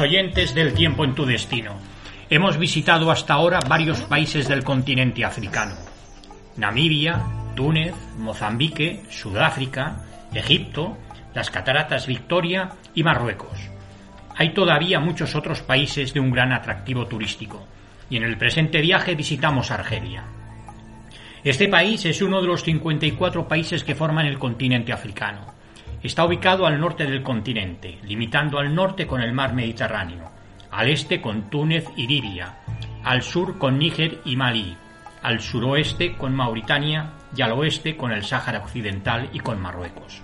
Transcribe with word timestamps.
Oyentes 0.00 0.54
del 0.54 0.74
tiempo 0.74 1.04
en 1.04 1.14
tu 1.14 1.24
destino, 1.24 1.78
hemos 2.28 2.58
visitado 2.58 3.10
hasta 3.10 3.34
ahora 3.34 3.60
varios 3.66 4.02
países 4.02 4.46
del 4.46 4.62
continente 4.62 5.24
africano. 5.24 5.74
Namibia, 6.56 7.24
Túnez, 7.54 7.94
Mozambique, 8.18 9.04
Sudáfrica, 9.08 10.04
Egipto, 10.34 10.98
las 11.34 11.50
Cataratas 11.50 12.06
Victoria 12.06 12.70
y 12.94 13.02
Marruecos. 13.04 13.70
Hay 14.36 14.52
todavía 14.52 15.00
muchos 15.00 15.34
otros 15.34 15.62
países 15.62 16.12
de 16.12 16.20
un 16.20 16.30
gran 16.30 16.52
atractivo 16.52 17.06
turístico, 17.06 17.66
y 18.10 18.18
en 18.18 18.24
el 18.24 18.36
presente 18.36 18.82
viaje 18.82 19.14
visitamos 19.14 19.70
Argelia. 19.70 20.24
Este 21.42 21.68
país 21.68 22.04
es 22.04 22.20
uno 22.20 22.42
de 22.42 22.48
los 22.48 22.62
54 22.64 23.48
países 23.48 23.82
que 23.82 23.94
forman 23.94 24.26
el 24.26 24.38
continente 24.38 24.92
africano 24.92 25.55
Está 26.06 26.24
ubicado 26.24 26.66
al 26.66 26.78
norte 26.78 27.04
del 27.04 27.24
continente, 27.24 27.98
limitando 28.04 28.60
al 28.60 28.72
norte 28.72 29.08
con 29.08 29.20
el 29.20 29.32
mar 29.32 29.54
Mediterráneo, 29.54 30.30
al 30.70 30.88
este 30.88 31.20
con 31.20 31.50
Túnez 31.50 31.84
y 31.96 32.06
Libia, 32.06 32.58
al 33.02 33.22
sur 33.22 33.58
con 33.58 33.76
Níger 33.76 34.20
y 34.24 34.36
Malí, 34.36 34.76
al 35.20 35.40
suroeste 35.40 36.12
con 36.12 36.32
Mauritania 36.32 37.10
y 37.36 37.42
al 37.42 37.50
oeste 37.50 37.96
con 37.96 38.12
el 38.12 38.22
Sáhara 38.22 38.60
Occidental 38.60 39.30
y 39.32 39.40
con 39.40 39.60
Marruecos. 39.60 40.22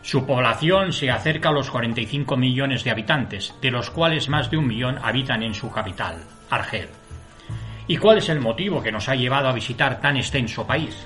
Su 0.00 0.24
población 0.24 0.92
se 0.92 1.10
acerca 1.10 1.48
a 1.48 1.52
los 1.52 1.72
45 1.72 2.36
millones 2.36 2.84
de 2.84 2.92
habitantes, 2.92 3.52
de 3.60 3.72
los 3.72 3.90
cuales 3.90 4.28
más 4.28 4.48
de 4.48 4.58
un 4.58 4.68
millón 4.68 4.98
habitan 5.02 5.42
en 5.42 5.54
su 5.54 5.72
capital, 5.72 6.22
Argel. 6.50 6.86
¿Y 7.88 7.96
cuál 7.96 8.18
es 8.18 8.28
el 8.28 8.38
motivo 8.38 8.80
que 8.80 8.92
nos 8.92 9.08
ha 9.08 9.16
llevado 9.16 9.48
a 9.48 9.54
visitar 9.54 10.00
tan 10.00 10.16
extenso 10.16 10.64
país? 10.64 11.04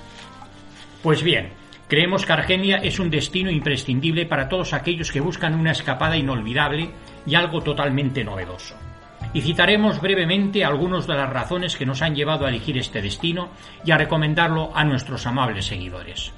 Pues 1.03 1.23
bien, 1.23 1.53
Creemos 1.89 2.27
que 2.27 2.33
Argelia 2.35 2.77
es 2.77 2.99
un 2.99 3.09
destino 3.09 3.51
imprescindible 3.51 4.27
para 4.27 4.47
todos 4.47 4.75
aquellos 4.75 5.11
que 5.11 5.21
buscan 5.21 5.55
una 5.55 5.71
escapada 5.71 6.19
inolvidable 6.19 6.91
y 7.25 7.35
algo 7.35 7.63
totalmente 7.63 8.23
novedoso. 8.23 8.77
Y 9.33 9.41
citaremos 9.41 9.99
brevemente 9.99 10.67
algunas 10.67 11.07
de 11.07 11.15
las 11.15 11.31
razones 11.31 11.77
que 11.77 11.87
nos 11.87 12.03
han 12.03 12.15
llevado 12.15 12.45
a 12.45 12.51
elegir 12.51 12.77
este 12.77 13.01
destino 13.01 13.49
y 13.87 13.91
a 13.91 13.97
recomendarlo 13.97 14.71
a 14.75 14.85
nuestros 14.85 15.27
amables 15.27 15.65
seguidores. 15.65 16.33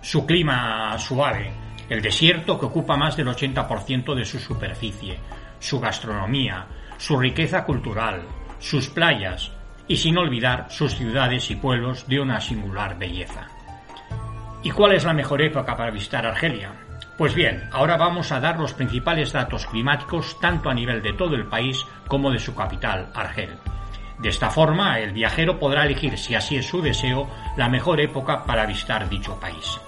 Su 0.00 0.26
clima 0.26 0.98
suave, 0.98 1.52
el 1.88 2.02
desierto 2.02 2.58
que 2.58 2.66
ocupa 2.66 2.96
más 2.96 3.16
del 3.16 3.28
80% 3.28 4.12
de 4.12 4.24
su 4.24 4.40
superficie, 4.40 5.18
su 5.60 5.78
gastronomía, 5.78 6.66
su 6.98 7.16
riqueza 7.16 7.64
cultural, 7.64 8.22
sus 8.58 8.88
playas 8.88 9.52
y 9.86 9.96
sin 9.96 10.18
olvidar 10.18 10.66
sus 10.68 10.96
ciudades 10.96 11.48
y 11.52 11.56
pueblos 11.56 12.08
de 12.08 12.20
una 12.20 12.40
singular 12.40 12.98
belleza. 12.98 13.61
¿Y 14.62 14.70
cuál 14.70 14.92
es 14.92 15.04
la 15.04 15.12
mejor 15.12 15.42
época 15.42 15.76
para 15.76 15.90
visitar 15.90 16.24
Argelia? 16.24 16.72
Pues 17.18 17.34
bien, 17.34 17.68
ahora 17.72 17.96
vamos 17.96 18.30
a 18.32 18.40
dar 18.40 18.58
los 18.58 18.72
principales 18.74 19.32
datos 19.32 19.66
climáticos 19.66 20.38
tanto 20.40 20.70
a 20.70 20.74
nivel 20.74 21.02
de 21.02 21.12
todo 21.12 21.34
el 21.34 21.46
país 21.46 21.84
como 22.06 22.30
de 22.30 22.38
su 22.38 22.54
capital, 22.54 23.08
Argel. 23.14 23.58
De 24.18 24.28
esta 24.28 24.50
forma, 24.50 25.00
el 25.00 25.12
viajero 25.12 25.58
podrá 25.58 25.84
elegir, 25.84 26.16
si 26.16 26.36
así 26.36 26.56
es 26.56 26.66
su 26.66 26.80
deseo, 26.80 27.28
la 27.56 27.68
mejor 27.68 28.00
época 28.00 28.44
para 28.44 28.66
visitar 28.66 29.08
dicho 29.08 29.38
país. 29.40 29.80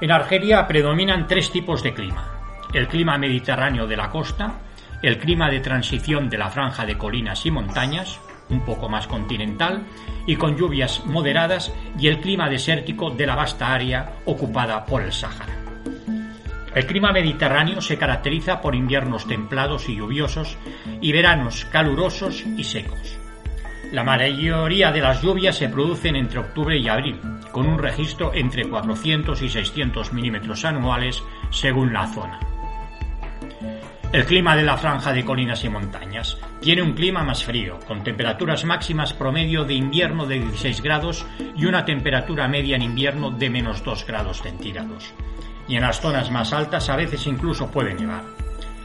En 0.00 0.12
Argelia 0.12 0.66
predominan 0.66 1.26
tres 1.26 1.50
tipos 1.50 1.82
de 1.82 1.94
clima. 1.94 2.24
El 2.74 2.86
clima 2.86 3.16
mediterráneo 3.16 3.86
de 3.86 3.96
la 3.96 4.10
costa, 4.10 4.52
el 5.02 5.18
clima 5.18 5.50
de 5.50 5.60
transición 5.60 6.28
de 6.28 6.38
la 6.38 6.50
franja 6.50 6.84
de 6.84 6.98
colinas 6.98 7.46
y 7.46 7.50
montañas, 7.50 8.20
un 8.50 8.60
poco 8.60 8.88
más 8.88 9.06
continental, 9.06 9.84
y 10.26 10.36
con 10.36 10.56
lluvias 10.56 11.04
moderadas 11.06 11.72
y 11.98 12.08
el 12.08 12.20
clima 12.20 12.48
desértico 12.48 13.10
de 13.10 13.26
la 13.26 13.34
vasta 13.34 13.72
área 13.72 14.14
ocupada 14.24 14.84
por 14.84 15.02
el 15.02 15.12
Sáhara. 15.12 15.58
El 16.74 16.86
clima 16.86 17.12
mediterráneo 17.12 17.80
se 17.80 17.96
caracteriza 17.96 18.60
por 18.60 18.74
inviernos 18.74 19.26
templados 19.26 19.88
y 19.88 19.96
lluviosos 19.96 20.56
y 21.00 21.12
veranos 21.12 21.64
calurosos 21.64 22.44
y 22.56 22.62
secos. 22.62 23.18
La 23.90 24.04
mayoría 24.04 24.92
de 24.92 25.00
las 25.00 25.22
lluvias 25.22 25.56
se 25.56 25.70
producen 25.70 26.14
entre 26.14 26.40
octubre 26.40 26.76
y 26.76 26.88
abril, 26.88 27.18
con 27.52 27.66
un 27.66 27.78
registro 27.78 28.32
entre 28.34 28.68
400 28.68 29.40
y 29.40 29.48
600 29.48 30.12
milímetros 30.12 30.64
anuales 30.66 31.22
según 31.50 31.94
la 31.94 32.06
zona. 32.06 32.38
El 34.10 34.24
clima 34.24 34.56
de 34.56 34.62
la 34.62 34.78
franja 34.78 35.12
de 35.12 35.22
colinas 35.22 35.64
y 35.64 35.68
montañas 35.68 36.38
tiene 36.62 36.80
un 36.80 36.94
clima 36.94 37.22
más 37.22 37.44
frío, 37.44 37.78
con 37.86 38.02
temperaturas 38.02 38.64
máximas 38.64 39.12
promedio 39.12 39.64
de 39.64 39.74
invierno 39.74 40.24
de 40.24 40.40
16 40.40 40.80
grados 40.80 41.26
y 41.54 41.66
una 41.66 41.84
temperatura 41.84 42.48
media 42.48 42.76
en 42.76 42.82
invierno 42.82 43.30
de 43.30 43.50
menos 43.50 43.84
2 43.84 44.06
grados 44.06 44.40
centígrados. 44.40 45.12
Y 45.68 45.76
en 45.76 45.82
las 45.82 46.00
zonas 46.00 46.30
más 46.30 46.54
altas 46.54 46.88
a 46.88 46.96
veces 46.96 47.26
incluso 47.26 47.70
puede 47.70 47.92
nevar. 47.92 48.24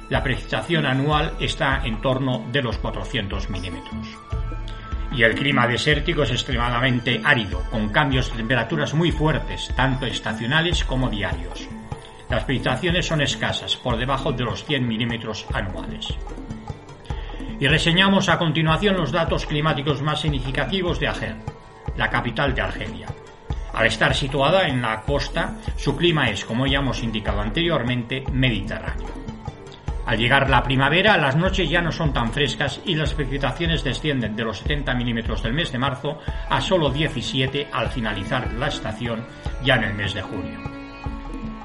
La 0.09 0.21
precipitación 0.21 0.85
anual 0.85 1.31
está 1.39 1.81
en 1.85 2.01
torno 2.01 2.45
de 2.51 2.61
los 2.61 2.77
400 2.79 3.49
milímetros. 3.49 4.05
Y 5.13 5.23
el 5.23 5.35
clima 5.35 5.67
desértico 5.67 6.23
es 6.23 6.31
extremadamente 6.31 7.21
árido, 7.23 7.63
con 7.71 7.87
cambios 7.89 8.29
de 8.29 8.35
temperaturas 8.35 8.93
muy 8.93 9.13
fuertes, 9.13 9.71
tanto 9.77 10.05
estacionales 10.05 10.83
como 10.83 11.09
diarios. 11.09 11.69
Las 12.33 12.45
precipitaciones 12.45 13.05
son 13.05 13.21
escasas, 13.21 13.75
por 13.75 13.95
debajo 13.95 14.31
de 14.31 14.43
los 14.43 14.65
100 14.65 14.87
milímetros 14.87 15.45
anuales. 15.53 16.17
Y 17.59 17.67
reseñamos 17.67 18.27
a 18.27 18.39
continuación 18.39 18.97
los 18.97 19.11
datos 19.11 19.45
climáticos 19.45 20.01
más 20.01 20.21
significativos 20.21 20.99
de 20.99 21.09
Ager, 21.09 21.35
la 21.95 22.09
capital 22.09 22.55
de 22.55 22.61
Argelia. 22.61 23.07
Al 23.75 23.85
estar 23.85 24.15
situada 24.15 24.67
en 24.67 24.81
la 24.81 25.01
costa, 25.01 25.57
su 25.77 25.95
clima 25.95 26.31
es, 26.31 26.43
como 26.43 26.65
ya 26.65 26.79
hemos 26.79 27.03
indicado 27.03 27.39
anteriormente, 27.39 28.23
mediterráneo. 28.31 29.09
Al 30.07 30.17
llegar 30.17 30.49
la 30.49 30.63
primavera, 30.63 31.15
las 31.17 31.35
noches 31.35 31.69
ya 31.69 31.83
no 31.83 31.91
son 31.91 32.13
tan 32.13 32.33
frescas 32.33 32.81
y 32.83 32.95
las 32.95 33.13
precipitaciones 33.13 33.83
descienden 33.83 34.35
de 34.35 34.43
los 34.43 34.57
70 34.57 34.95
milímetros 34.95 35.43
del 35.43 35.53
mes 35.53 35.71
de 35.71 35.77
marzo 35.77 36.17
a 36.49 36.59
solo 36.59 36.89
17 36.89 37.67
al 37.71 37.89
finalizar 37.89 38.51
la 38.53 38.69
estación 38.69 39.23
ya 39.63 39.75
en 39.75 39.83
el 39.83 39.93
mes 39.93 40.15
de 40.15 40.23
junio. 40.23 40.82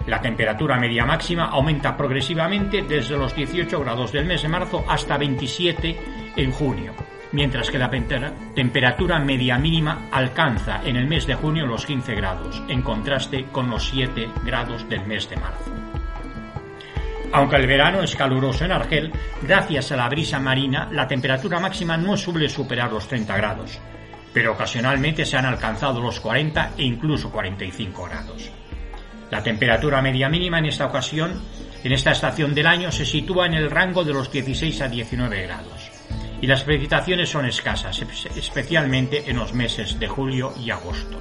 La 0.09 0.23
temperatura 0.23 0.79
media 0.79 1.05
máxima 1.05 1.51
aumenta 1.51 1.95
progresivamente 1.95 2.81
desde 2.81 3.19
los 3.19 3.37
18 3.37 3.79
grados 3.81 4.11
del 4.11 4.25
mes 4.25 4.41
de 4.41 4.49
marzo 4.49 4.83
hasta 4.89 5.19
27 5.19 6.33
en 6.35 6.51
junio, 6.51 6.95
mientras 7.33 7.71
que 7.71 7.77
la 7.77 7.91
temperatura 7.91 9.19
media 9.19 9.59
mínima 9.59 10.09
alcanza 10.11 10.81
en 10.83 10.97
el 10.97 11.07
mes 11.07 11.27
de 11.27 11.35
junio 11.35 11.67
los 11.67 11.85
15 11.85 12.15
grados, 12.15 12.63
en 12.69 12.81
contraste 12.81 13.49
con 13.53 13.69
los 13.69 13.87
7 13.91 14.31
grados 14.47 14.89
del 14.89 15.05
mes 15.05 15.29
de 15.29 15.37
marzo. 15.37 15.71
Aunque 17.31 17.57
el 17.57 17.67
verano 17.67 18.03
es 18.03 18.17
caluroso 18.17 18.65
en 18.65 18.73
Argel, 18.73 19.13
gracias 19.43 19.93
a 19.93 19.97
la 19.97 20.09
brisa 20.09 20.41
marina, 20.41 20.89
la 20.91 21.07
temperatura 21.07 21.61
máxima 21.61 21.99
no 21.99 22.17
suele 22.17 22.49
superar 22.49 22.91
los 22.91 23.07
30 23.09 23.37
grados, 23.37 23.79
pero 24.33 24.53
ocasionalmente 24.53 25.27
se 25.27 25.37
han 25.37 25.45
alcanzado 25.45 26.01
los 26.01 26.19
40 26.19 26.73
e 26.79 26.85
incluso 26.85 27.31
45 27.31 28.05
grados. 28.05 28.51
La 29.31 29.43
temperatura 29.43 30.01
media 30.01 30.29
mínima 30.29 30.59
en 30.59 30.67
esta 30.67 30.87
ocasión, 30.87 31.43
en 31.85 31.93
esta 31.93 32.13
estación 32.13 32.55
del 32.55 32.67
año, 32.67 32.91
se 32.91 33.05
sitúa 33.05 33.47
en 33.47 33.55
el 33.55 33.71
rango 33.71 34.05
de 34.05 34.15
los 34.15 34.33
16 34.33 34.81
a 34.81 34.89
19 34.89 35.43
grados. 35.43 35.91
Y 36.41 36.47
las 36.47 36.63
precipitaciones 36.63 37.29
son 37.29 37.45
escasas, 37.45 38.01
especialmente 38.37 39.25
en 39.27 39.37
los 39.37 39.53
meses 39.53 39.99
de 39.99 40.09
julio 40.09 40.55
y 40.59 40.71
agosto. 40.71 41.21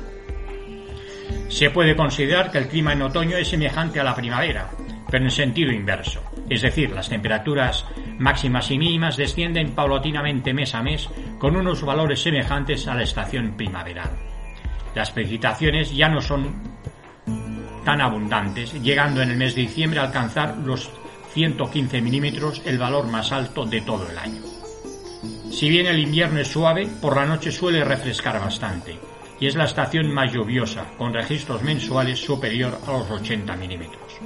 Se 1.50 1.70
puede 1.70 1.96
considerar 1.96 2.52
que 2.52 2.60
el 2.60 2.68
clima 2.68 2.94
en 2.94 3.02
otoño 3.02 3.36
es 3.38 3.50
semejante 3.50 4.00
a 4.00 4.04
la 4.04 4.16
primavera, 4.16 4.70
pero 5.10 5.26
en 5.26 5.32
sentido 5.32 5.72
inverso. 5.72 6.22
Es 6.50 6.62
decir, 6.62 6.92
las 6.92 7.10
temperaturas 7.10 7.86
máximas 8.20 8.72
y 8.72 8.78
mínimas 8.78 9.18
descienden 9.18 9.72
paulatinamente 9.72 10.54
mes 10.54 10.76
a 10.76 10.82
mes 10.82 11.10
con 11.40 11.56
unos 11.56 11.84
valores 11.84 12.22
semejantes 12.22 12.88
a 12.88 12.96
la 12.96 13.04
estación 13.04 13.56
primaveral. 13.58 14.12
Las 14.96 15.12
precipitaciones 15.12 15.96
ya 15.96 16.10
no 16.10 16.22
son 16.22 16.78
tan 17.88 18.02
abundantes, 18.02 18.74
llegando 18.84 19.22
en 19.22 19.32
el 19.32 19.38
mes 19.38 19.56
de 19.56 19.62
diciembre 19.62 20.02
a 20.02 20.04
alcanzar 20.04 20.58
los 20.58 20.90
115 21.34 22.02
milímetros, 22.02 22.62
el 22.66 22.78
valor 22.78 23.08
más 23.08 23.32
alto 23.32 23.66
de 23.66 23.80
todo 23.80 24.12
el 24.12 24.18
año. 24.18 24.42
Si 25.50 25.70
bien 25.70 25.88
el 25.88 26.00
invierno 26.00 26.42
es 26.42 26.50
suave, 26.50 26.86
por 27.02 27.16
la 27.16 27.26
noche 27.26 27.50
suele 27.50 27.86
refrescar 27.86 28.42
bastante, 28.42 29.00
y 29.40 29.48
es 29.48 29.56
la 29.56 29.64
estación 29.64 30.12
más 30.12 30.34
lluviosa, 30.34 30.84
con 30.98 31.14
registros 31.14 31.62
mensuales 31.62 32.20
superior 32.20 32.78
a 32.86 32.92
los 32.92 33.10
80 33.10 33.56
milímetros. 33.56 34.20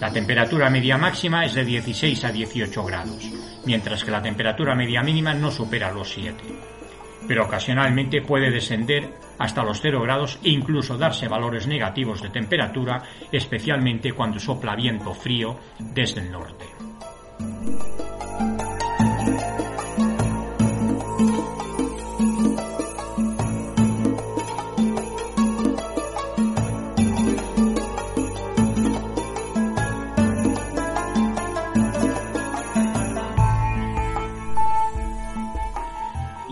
La 0.00 0.10
temperatura 0.10 0.68
media 0.68 0.98
máxima 0.98 1.44
es 1.44 1.54
de 1.54 1.64
16 1.64 2.24
a 2.24 2.32
18 2.32 2.84
grados, 2.84 3.30
mientras 3.66 4.02
que 4.02 4.10
la 4.10 4.20
temperatura 4.20 4.74
media 4.74 5.00
mínima 5.04 5.32
no 5.32 5.52
supera 5.52 5.92
los 5.92 6.10
7. 6.12 6.69
Pero 7.26 7.44
ocasionalmente 7.44 8.22
puede 8.22 8.50
descender 8.50 9.12
hasta 9.38 9.64
los 9.64 9.80
0 9.80 10.02
grados 10.02 10.38
e 10.42 10.50
incluso 10.50 10.98
darse 10.98 11.28
valores 11.28 11.66
negativos 11.66 12.22
de 12.22 12.30
temperatura, 12.30 13.02
especialmente 13.32 14.12
cuando 14.12 14.38
sopla 14.38 14.76
viento 14.76 15.14
frío 15.14 15.56
desde 15.78 16.20
el 16.20 16.30
norte. 16.30 16.66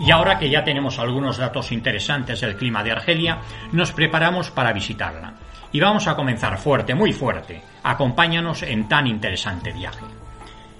Y 0.09 0.11
ahora 0.11 0.39
que 0.39 0.49
ya 0.49 0.63
tenemos 0.63 0.97
algunos 0.97 1.37
datos 1.37 1.71
interesantes 1.71 2.41
del 2.41 2.55
clima 2.55 2.83
de 2.83 2.93
Argelia, 2.93 3.41
nos 3.71 3.91
preparamos 3.91 4.49
para 4.49 4.73
visitarla. 4.73 5.35
Y 5.71 5.79
vamos 5.79 6.07
a 6.07 6.15
comenzar 6.15 6.57
fuerte, 6.57 6.95
muy 6.95 7.13
fuerte. 7.13 7.61
Acompáñanos 7.83 8.63
en 8.63 8.89
tan 8.89 9.05
interesante 9.05 9.71
viaje. 9.71 10.03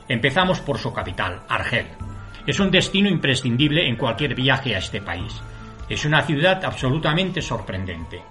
Empezamos 0.07 0.61
por 0.61 0.79
su 0.79 0.91
capital, 0.91 1.41
Argel. 1.47 1.85
Es 2.47 2.59
un 2.59 2.71
destino 2.71 3.07
imprescindible 3.07 3.87
en 3.87 3.97
cualquier 3.97 4.33
viaje 4.33 4.73
a 4.73 4.79
este 4.79 4.99
país. 4.99 5.39
Es 5.87 6.05
una 6.05 6.23
ciudad 6.23 6.65
absolutamente 6.65 7.43
sorprendente. 7.43 8.23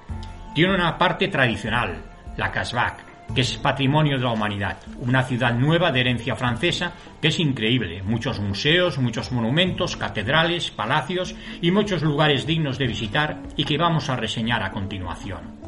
Tiene 0.52 0.74
una 0.74 0.98
parte 0.98 1.28
tradicional, 1.28 1.94
la 2.36 2.50
Kasbah, 2.50 2.96
que 3.34 3.42
es 3.42 3.56
patrimonio 3.58 4.16
de 4.16 4.24
la 4.24 4.32
humanidad, 4.32 4.78
una 4.98 5.22
ciudad 5.22 5.54
nueva 5.54 5.92
de 5.92 6.00
herencia 6.00 6.34
francesa 6.34 6.92
que 7.20 7.28
es 7.28 7.38
increíble, 7.38 8.02
muchos 8.02 8.40
museos, 8.40 8.98
muchos 8.98 9.32
monumentos, 9.32 9.96
catedrales, 9.96 10.70
palacios 10.70 11.34
y 11.60 11.70
muchos 11.70 12.02
lugares 12.02 12.46
dignos 12.46 12.78
de 12.78 12.86
visitar 12.86 13.42
y 13.56 13.64
que 13.64 13.78
vamos 13.78 14.08
a 14.08 14.16
reseñar 14.16 14.62
a 14.62 14.70
continuación. 14.70 15.58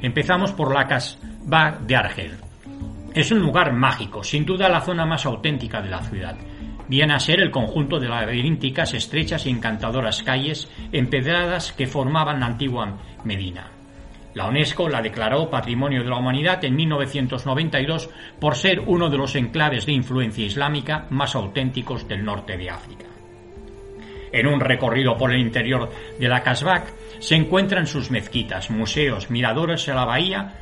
Empezamos 0.00 0.52
por 0.52 0.74
la 0.74 0.86
Casbah 0.86 1.78
de 1.80 1.96
Argel. 1.96 2.32
Es 3.14 3.30
un 3.32 3.40
lugar 3.40 3.72
mágico, 3.72 4.22
sin 4.22 4.44
duda 4.44 4.68
la 4.68 4.82
zona 4.82 5.06
más 5.06 5.24
auténtica 5.24 5.80
de 5.80 5.90
la 5.90 6.02
ciudad. 6.02 6.36
Viene 6.88 7.14
a 7.14 7.18
ser 7.18 7.40
el 7.40 7.50
conjunto 7.50 7.98
de 7.98 8.08
laberínticas, 8.08 8.94
estrechas 8.94 9.46
y 9.46 9.50
encantadoras 9.50 10.22
calles 10.22 10.70
empedradas 10.92 11.72
que 11.72 11.86
formaban 11.86 12.40
la 12.40 12.46
antigua 12.46 12.96
Medina. 13.24 13.75
La 14.36 14.48
UNESCO 14.48 14.86
la 14.90 15.00
declaró 15.00 15.48
Patrimonio 15.48 16.02
de 16.02 16.10
la 16.10 16.18
Humanidad 16.18 16.62
en 16.62 16.76
1992 16.76 18.10
por 18.38 18.54
ser 18.54 18.80
uno 18.80 19.08
de 19.08 19.16
los 19.16 19.34
enclaves 19.34 19.86
de 19.86 19.92
influencia 19.92 20.44
islámica 20.44 21.06
más 21.08 21.34
auténticos 21.34 22.06
del 22.06 22.22
norte 22.22 22.58
de 22.58 22.68
África. 22.68 23.06
En 24.30 24.46
un 24.46 24.60
recorrido 24.60 25.16
por 25.16 25.32
el 25.32 25.40
interior 25.40 25.90
de 26.20 26.28
la 26.28 26.42
Kasbah 26.42 26.84
se 27.18 27.34
encuentran 27.34 27.86
sus 27.86 28.10
mezquitas, 28.10 28.70
museos, 28.70 29.30
miradores 29.30 29.88
a 29.88 29.94
la 29.94 30.04
bahía, 30.04 30.52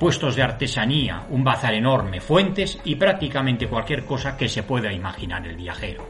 puestos 0.00 0.34
de 0.34 0.42
artesanía, 0.42 1.22
un 1.30 1.44
bazar 1.44 1.74
enorme, 1.74 2.20
fuentes 2.20 2.80
y 2.84 2.96
prácticamente 2.96 3.68
cualquier 3.68 4.04
cosa 4.04 4.36
que 4.36 4.48
se 4.48 4.64
pueda 4.64 4.92
imaginar 4.92 5.46
el 5.46 5.54
viajero. 5.54 6.04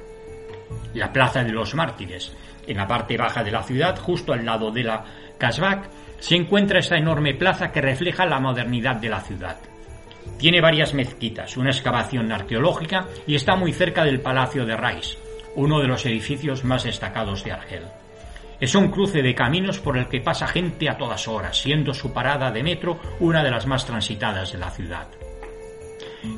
La 0.95 1.13
Plaza 1.13 1.45
de 1.45 1.53
los 1.53 1.75
Mártires, 1.75 2.35
en 2.67 2.79
la 2.79 2.87
parte 2.87 3.19
baja 3.19 3.45
de 3.45 3.51
la 3.51 3.63
ciudad, 3.63 3.99
justo 3.99 4.33
al 4.33 4.47
lado 4.47 4.71
de 4.71 4.85
la 4.85 5.05
Kasbah, 5.39 5.83
se 6.19 6.37
encuentra 6.37 6.79
esta 6.79 6.97
enorme 6.97 7.35
plaza 7.35 7.73
que 7.73 7.81
refleja 7.81 8.27
la 8.27 8.39
modernidad 8.39 8.97
de 8.97 9.09
la 9.09 9.21
ciudad. 9.21 9.57
Tiene 10.39 10.61
varias 10.61 10.95
mezquitas, 10.95 11.57
una 11.57 11.71
excavación 11.71 12.31
arqueológica 12.31 13.07
y 13.27 13.35
está 13.35 13.57
muy 13.57 13.73
cerca 13.73 14.05
del 14.05 14.21
Palacio 14.21 14.65
de 14.65 14.77
Rais, 14.77 15.19
uno 15.57 15.81
de 15.81 15.89
los 15.89 16.07
edificios 16.07 16.65
más 16.65 16.85
destacados 16.85 17.45
de 17.45 17.53
Argel. 17.53 17.83
Es 18.61 18.77
un 18.77 18.93
cruce 18.93 19.23
de 19.23 19.35
caminos 19.35 19.81
por 19.81 19.99
el 19.99 20.07
que 20.07 20.21
pasa 20.21 20.47
gente 20.47 20.89
a 20.89 20.97
todas 20.97 21.27
horas, 21.27 21.61
siendo 21.61 21.93
su 21.93 22.13
parada 22.13 22.53
de 22.53 22.63
metro 22.63 23.01
una 23.19 23.43
de 23.43 23.51
las 23.51 23.67
más 23.67 23.85
transitadas 23.85 24.53
de 24.53 24.59
la 24.59 24.71
ciudad. 24.71 25.09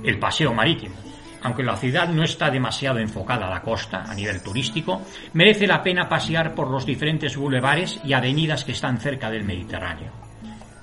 El 0.03 0.19
paseo 0.19 0.55
marítimo, 0.55 0.97
aunque 1.45 1.63
la 1.63 1.77
ciudad 1.77 2.09
no 2.09 2.25
está 2.25 2.51
demasiado 2.51 2.99
enfocada 2.99 3.47
a 3.47 3.51
la 3.51 3.61
costa 3.61 4.05
a 4.09 4.15
nivel 4.15 4.43
turístico, 4.43 5.03
merece 5.35 5.67
la 5.67 5.83
pena 5.83 6.09
pasear 6.09 6.55
por 6.55 6.71
los 6.71 6.87
diferentes 6.87 7.37
bulevares 7.37 8.01
y 8.03 8.15
avenidas 8.15 8.65
que 8.65 8.73
están 8.73 8.99
cerca 8.99 9.31
del 9.31 9.45
Mediterráneo. 9.45 10.11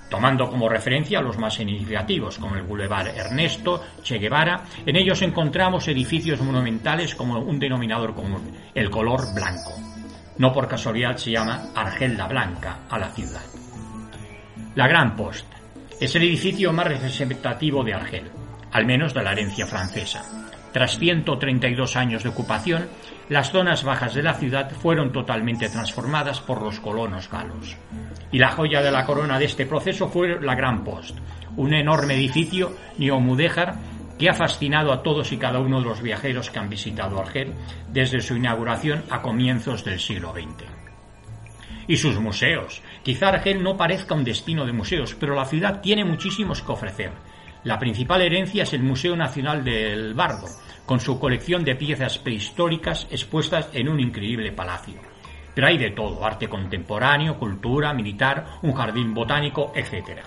Tomando 0.08 0.50
como 0.50 0.70
referencia 0.70 1.20
los 1.20 1.40
más 1.40 1.56
significativos, 1.56 2.38
como 2.38 2.56
el 2.56 2.62
Boulevard 2.62 3.08
Ernesto, 3.08 3.84
Che 4.04 4.20
Guevara, 4.20 4.66
en 4.86 4.98
ellos 4.98 5.22
encontramos 5.24 5.88
edificios 5.88 6.42
monumentales 6.42 7.16
como 7.16 7.40
un 7.40 7.58
denominador 7.58 8.14
común, 8.14 8.52
el 8.76 8.90
color 8.92 9.34
blanco. 9.34 9.74
No 10.38 10.54
por 10.54 10.68
casualidad 10.68 11.18
se 11.18 11.32
llama 11.32 11.70
Argelda 11.74 12.28
Blanca 12.28 12.82
a 12.88 13.00
la 13.00 13.10
ciudad. 13.10 13.42
La 14.76 14.88
Gran 14.88 15.16
Post 15.16 15.48
es 16.00 16.16
el 16.16 16.24
edificio 16.24 16.72
más 16.72 16.88
representativo 16.88 17.84
de 17.84 17.94
Argel, 17.94 18.41
al 18.72 18.86
menos 18.86 19.14
de 19.14 19.24
la 19.24 19.32
herencia 19.32 19.66
francesa. 19.66 20.24
Tras 20.72 20.98
132 20.98 21.96
años 21.98 22.24
de 22.24 22.30
ocupación, 22.30 22.88
las 23.28 23.52
zonas 23.52 23.84
bajas 23.84 24.14
de 24.14 24.24
la 24.24 24.34
ciudad 24.34 24.72
fueron 24.72 25.12
totalmente 25.12 25.70
transformadas 25.70 26.40
por 26.40 26.62
los 26.62 26.80
colonos 26.80 27.30
galos. 27.30 27.76
Y 28.32 28.40
la 28.40 28.52
joya 28.52 28.82
de 28.82 28.92
la 28.92 29.06
corona 29.06 29.38
de 29.38 29.46
este 29.46 29.66
proceso 29.66 30.08
fue 30.08 30.40
la 30.40 30.56
Gran 30.56 30.84
Post, 30.84 31.18
un 31.58 31.74
enorme 31.74 32.14
edificio 32.16 32.76
neomudéjar 32.98 33.76
que 34.18 34.30
ha 34.30 34.34
fascinado 34.34 34.94
a 34.94 35.02
todos 35.02 35.32
y 35.32 35.38
cada 35.38 35.60
uno 35.60 35.80
de 35.80 35.88
los 35.88 36.02
viajeros 36.02 36.50
que 36.50 36.60
han 36.60 36.70
visitado 36.70 37.20
Argel 37.20 37.54
desde 37.90 38.22
su 38.22 38.36
inauguración 38.36 39.04
a 39.10 39.22
comienzos 39.22 39.84
del 39.84 40.00
siglo 40.00 40.32
XX. 40.32 40.64
Y 41.88 41.98
sus 41.98 42.20
museos. 42.20 42.82
Quizá 43.04 43.30
Argel 43.30 43.62
no 43.62 43.76
parezca 43.76 44.14
un 44.14 44.24
destino 44.24 44.66
de 44.66 44.72
museos, 44.72 45.16
pero 45.20 45.36
la 45.36 45.46
ciudad 45.46 45.82
tiene 45.82 46.06
muchísimos 46.06 46.62
que 46.62 46.72
ofrecer 46.72 47.12
la 47.64 47.78
principal 47.78 48.22
herencia 48.24 48.64
es 48.64 48.74
el 48.74 48.82
Museo 48.82 49.16
Nacional 49.16 49.64
del 49.64 50.16
Bardo, 50.16 50.48
con 50.84 51.00
su 51.00 51.20
colección 51.20 51.64
de 51.64 51.76
piezas 51.76 52.18
prehistóricas 52.18 53.08
expuestas 53.12 53.70
en 53.74 53.88
un 53.88 54.00
increíble 54.00 54.52
palacio. 54.52 54.96
Pero 55.54 55.68
hay 55.68 55.78
de 55.78 55.92
todo, 55.92 56.26
arte 56.26 56.48
contemporáneo, 56.48 57.38
cultura, 57.38 57.94
militar, 57.94 58.46
un 58.64 58.74
jardín 58.74 59.14
botánico, 59.14 59.74
etc. 59.76 60.22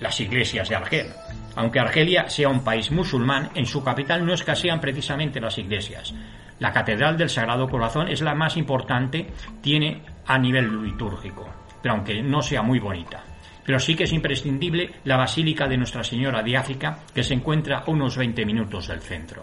Las 0.00 0.18
iglesias 0.20 0.70
de 0.70 0.76
Argel. 0.76 1.08
Aunque 1.54 1.80
Argelia 1.80 2.30
sea 2.30 2.48
un 2.48 2.64
país 2.64 2.90
musulmán, 2.90 3.50
en 3.54 3.66
su 3.66 3.84
capital 3.84 4.24
no 4.24 4.32
escasean 4.32 4.80
precisamente 4.80 5.40
las 5.40 5.58
iglesias. 5.58 6.14
La 6.60 6.72
Catedral 6.72 7.18
del 7.18 7.28
Sagrado 7.28 7.68
Corazón 7.68 8.08
es 8.08 8.22
la 8.22 8.34
más 8.34 8.56
importante, 8.56 9.26
tiene 9.60 10.00
a 10.24 10.38
nivel 10.38 10.82
litúrgico, 10.82 11.46
pero 11.82 11.94
aunque 11.94 12.22
no 12.22 12.40
sea 12.40 12.62
muy 12.62 12.78
bonita 12.78 13.22
pero 13.68 13.78
sí 13.78 13.94
que 13.94 14.04
es 14.04 14.14
imprescindible 14.14 14.92
la 15.04 15.18
Basílica 15.18 15.68
de 15.68 15.76
Nuestra 15.76 16.02
Señora 16.02 16.42
de 16.42 16.56
África, 16.56 17.00
que 17.14 17.22
se 17.22 17.34
encuentra 17.34 17.80
a 17.80 17.90
unos 17.90 18.16
20 18.16 18.46
minutos 18.46 18.88
del 18.88 19.02
centro. 19.02 19.42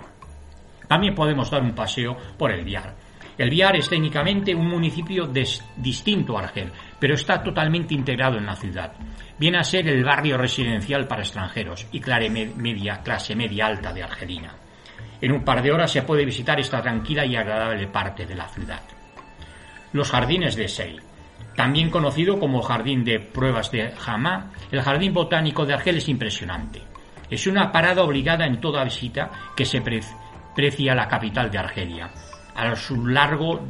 También 0.88 1.14
podemos 1.14 1.52
dar 1.52 1.62
un 1.62 1.76
paseo 1.76 2.18
por 2.36 2.52
el 2.52 2.66
Viar. 2.66 2.96
El 3.38 3.52
Viar 3.52 3.76
es 3.76 3.88
técnicamente 3.88 4.56
un 4.56 4.68
municipio 4.68 5.32
distinto 5.78 6.36
a 6.36 6.42
Argel, 6.42 6.72
pero 7.00 7.14
está 7.14 7.44
totalmente 7.44 7.94
integrado 7.94 8.40
en 8.40 8.48
la 8.48 8.56
ciudad. 8.56 8.94
Viene 9.38 9.60
a 9.60 9.64
ser 9.64 9.88
el 9.88 10.04
barrio 10.04 10.40
residencial 10.40 11.06
para 11.06 11.22
extranjeros 11.22 11.86
y 11.92 12.00
clase 12.00 13.36
media, 13.36 13.68
alta 13.68 13.94
de 13.94 14.02
Argelina. 14.02 14.56
En 15.22 15.34
un 15.34 15.46
par 15.46 15.62
de 15.62 15.72
horas 15.72 15.92
se 15.92 16.02
puede 16.02 16.26
visitar 16.26 16.60
esta 16.60 16.82
tranquila 16.82 17.28
y 17.28 17.36
agradable 17.36 17.86
parte 17.90 18.26
de 18.26 18.34
la 18.34 18.48
ciudad. 18.48 18.82
Los 19.94 20.10
jardines 20.10 20.56
de 20.56 20.68
Sey. 20.68 21.00
También 21.56 21.90
conocido 21.90 22.40
como 22.40 22.62
Jardín 22.62 23.04
de 23.06 23.20
Pruebas 23.20 23.72
de 23.72 23.94
Hamá, 24.06 24.52
el 24.72 24.82
Jardín 24.82 25.14
Botánico 25.14 25.66
de 25.66 25.74
Argel 25.74 25.98
es 25.98 26.10
impresionante. 26.10 26.82
Es 27.30 27.48
una 27.48 27.72
parada 27.72 28.04
obligada 28.04 28.46
en 28.46 28.60
toda 28.60 28.84
visita 28.84 29.32
que 29.56 29.66
se 29.66 29.82
precia 29.82 30.92
a 30.92 30.96
la 30.96 31.08
capital 31.08 31.50
de 31.50 31.58
Argelia. 31.58 32.12
A 32.56 32.68
lo 32.68 32.76
largo 33.08 33.62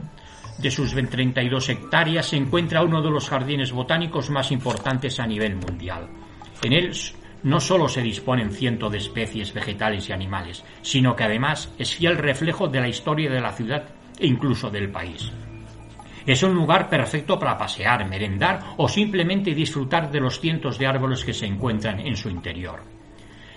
de 0.58 0.72
sus 0.72 0.94
32 0.94 1.70
hectáreas 1.70 2.28
se 2.28 2.38
encuentra 2.38 2.84
uno 2.84 3.02
de 3.02 3.12
los 3.12 3.30
jardines 3.30 3.72
botánicos 3.72 4.30
más 4.30 4.52
importantes 4.52 5.20
a 5.20 5.28
nivel 5.28 5.56
mundial. 5.56 6.10
En 6.64 6.74
él 6.74 6.92
no 7.44 7.60
solo 7.60 7.88
se 7.88 8.02
disponen 8.02 8.52
cientos 8.52 8.92
de 8.92 8.98
especies 8.98 9.54
vegetales 9.54 10.10
y 10.10 10.14
animales, 10.14 10.64
sino 10.82 11.16
que 11.16 11.24
además 11.24 11.72
es 11.78 11.96
fiel 11.96 12.18
reflejo 12.18 12.68
de 12.68 12.82
la 12.82 12.88
historia 12.88 13.30
de 13.30 13.42
la 13.42 13.54
ciudad 13.54 13.86
e 14.18 14.26
incluso 14.26 14.70
del 14.70 14.90
país. 14.90 15.32
Es 16.26 16.42
un 16.42 16.56
lugar 16.56 16.90
perfecto 16.90 17.38
para 17.38 17.58
pasear, 17.58 18.08
merendar 18.08 18.60
o 18.78 18.90
simplemente 18.90 19.54
disfrutar 19.54 20.10
de 20.12 20.20
los 20.20 20.40
cientos 20.40 20.80
de 20.80 20.88
árboles 20.88 21.24
que 21.24 21.34
se 21.34 21.46
encuentran 21.46 22.00
en 22.00 22.18
su 22.18 22.30
interior. 22.30 22.82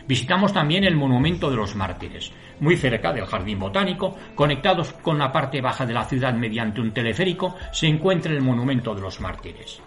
Visitamos 0.07 0.53
también 0.53 0.85
el 0.85 0.97
Monumento 0.97 1.51
de 1.51 1.57
los 1.57 1.75
Mártires, 1.75 2.33
muy 2.61 2.77
cerca 2.77 3.13
del 3.13 3.27
Jardín 3.27 3.59
Botánico, 3.59 4.17
conectados 4.35 4.93
con 4.95 5.19
la 5.19 5.33
parte 5.33 5.61
baja 5.61 5.87
de 5.87 5.95
la 5.95 6.05
ciudad 6.05 6.33
mediante 6.35 6.81
un 6.81 6.93
teleférico, 6.93 7.57
se 7.73 7.87
encuentra 7.87 8.33
el 8.33 8.41
Monumento 8.41 8.95
de 8.95 9.03
los 9.03 9.21
Mártires. 9.21 9.81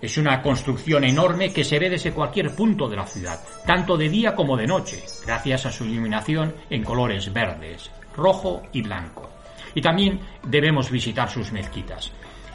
Es 0.00 0.18
una 0.18 0.42
construcción 0.42 1.04
enorme 1.04 1.52
que 1.52 1.64
se 1.64 1.78
ve 1.78 1.88
desde 1.88 2.12
cualquier 2.12 2.54
punto 2.54 2.88
de 2.88 2.96
la 2.96 3.06
ciudad, 3.06 3.40
tanto 3.66 3.96
de 3.96 4.10
día 4.10 4.34
como 4.34 4.56
de 4.56 4.66
noche, 4.66 5.02
gracias 5.24 5.66
a 5.66 5.72
su 5.72 5.84
iluminación 5.84 6.54
en 6.68 6.82
colores 6.82 7.32
verdes, 7.32 7.90
rojo 8.14 8.62
y 8.72 8.82
blanco. 8.82 9.30
Y 9.76 9.82
también 9.82 10.18
debemos 10.42 10.90
visitar 10.90 11.28
sus 11.28 11.52
mezquitas. 11.52 12.10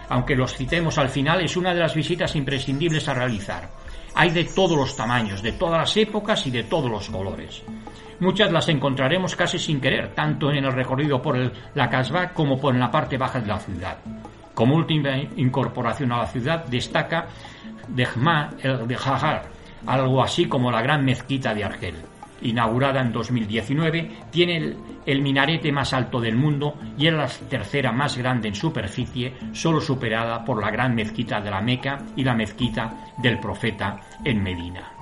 Aunque 0.09 0.35
los 0.35 0.55
citemos 0.55 0.97
al 0.97 1.07
final, 1.07 1.39
es 1.41 1.55
una 1.55 1.71
de 1.71 1.79
las 1.79 1.93
visitas 1.93 2.35
imprescindibles 2.35 3.07
a 3.07 3.13
realizar. 3.13 3.69
Hay 4.15 4.31
de 4.31 4.45
todos 4.45 4.75
los 4.75 4.97
tamaños, 4.97 5.43
de 5.43 5.51
todas 5.51 5.79
las 5.79 5.95
épocas 5.97 6.45
y 6.47 6.51
de 6.51 6.63
todos 6.63 6.89
los 6.89 7.09
colores. 7.09 7.61
Muchas 8.19 8.51
las 8.51 8.67
encontraremos 8.69 9.35
casi 9.35 9.59
sin 9.59 9.79
querer, 9.79 10.15
tanto 10.15 10.51
en 10.51 10.65
el 10.65 10.73
recorrido 10.73 11.21
por 11.21 11.37
la 11.75 11.89
Casbah 11.89 12.33
como 12.33 12.59
por 12.59 12.75
la 12.75 12.89
parte 12.89 13.19
baja 13.19 13.39
de 13.39 13.47
la 13.47 13.59
ciudad. 13.59 13.97
Como 14.55 14.75
última 14.75 15.15
incorporación 15.37 16.11
a 16.11 16.17
la 16.17 16.27
ciudad 16.27 16.65
destaca 16.65 17.27
Dehma 17.87 18.49
el 18.63 18.87
Dehajar, 18.87 19.43
algo 19.85 20.23
así 20.23 20.45
como 20.45 20.71
la 20.71 20.81
gran 20.81 21.05
mezquita 21.05 21.53
de 21.53 21.63
Argel. 21.63 21.95
Inaugurada 22.41 23.01
en 23.01 23.11
2019, 23.11 24.11
tiene 24.31 24.75
el, 25.05 25.21
minarete 25.21 25.71
más 25.71 25.93
alto 25.93 26.19
del 26.19 26.35
mundo 26.35 26.75
y 26.97 27.07
es 27.07 27.13
la 27.13 27.27
tercera 27.49 27.91
más 27.91 28.17
grande 28.17 28.47
en 28.47 28.55
superficie, 28.55 29.33
solo 29.51 29.81
superada 29.81 30.43
por 30.43 30.61
la 30.61 30.71
gran 30.71 30.95
mezquita 30.95 31.41
de 31.41 31.51
la 31.51 31.61
Meca 31.61 31.99
y 32.15 32.23
la 32.23 32.33
mezquita 32.33 33.13
del 33.17 33.39
profeta 33.39 33.99
en 34.23 34.41
Medina. 34.41 35.00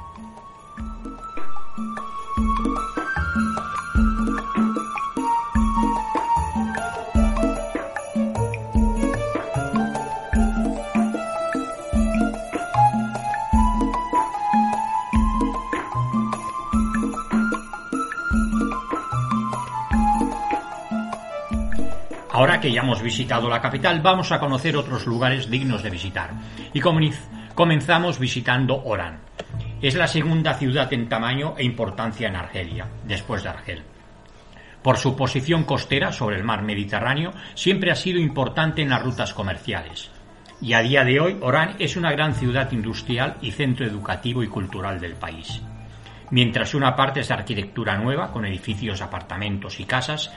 Ahora 22.39 22.61
que 22.61 22.71
ya 22.71 22.83
hemos 22.83 23.01
visitado 23.01 23.49
la 23.49 23.59
capital, 23.59 23.99
vamos 23.99 24.31
a 24.31 24.39
conocer 24.39 24.77
otros 24.77 25.05
lugares 25.05 25.49
dignos 25.49 25.83
de 25.83 25.89
visitar. 25.89 26.29
Y 26.73 26.79
comenzamos 26.79 28.17
visitando 28.17 28.81
Orán. 28.85 29.19
Es 29.81 29.95
la 29.95 30.07
segunda 30.07 30.53
ciudad 30.53 30.93
en 30.93 31.09
tamaño 31.09 31.55
e 31.57 31.65
importancia 31.65 32.29
en 32.29 32.37
Argelia, 32.37 32.87
después 33.03 33.43
de 33.43 33.49
Argel. 33.49 33.83
Por 34.81 34.95
su 34.95 35.17
posición 35.17 35.65
costera 35.65 36.13
sobre 36.13 36.37
el 36.37 36.45
mar 36.45 36.61
Mediterráneo, 36.61 37.33
siempre 37.55 37.91
ha 37.91 37.95
sido 37.95 38.19
importante 38.19 38.81
en 38.81 38.91
las 38.91 39.03
rutas 39.03 39.33
comerciales. 39.33 40.09
Y 40.61 40.71
a 40.71 40.79
día 40.79 41.03
de 41.03 41.19
hoy, 41.19 41.37
Orán 41.41 41.75
es 41.77 41.97
una 41.97 42.13
gran 42.13 42.33
ciudad 42.35 42.71
industrial 42.71 43.35
y 43.41 43.51
centro 43.51 43.85
educativo 43.85 44.43
y 44.43 44.47
cultural 44.47 45.01
del 45.01 45.15
país. 45.15 45.61
Mientras 46.31 46.73
una 46.73 46.95
parte 46.95 47.19
es 47.19 47.31
arquitectura 47.31 47.97
nueva, 47.97 48.31
con 48.31 48.45
edificios, 48.45 49.01
apartamentos 49.01 49.77
y 49.81 49.83
casas, 49.83 50.31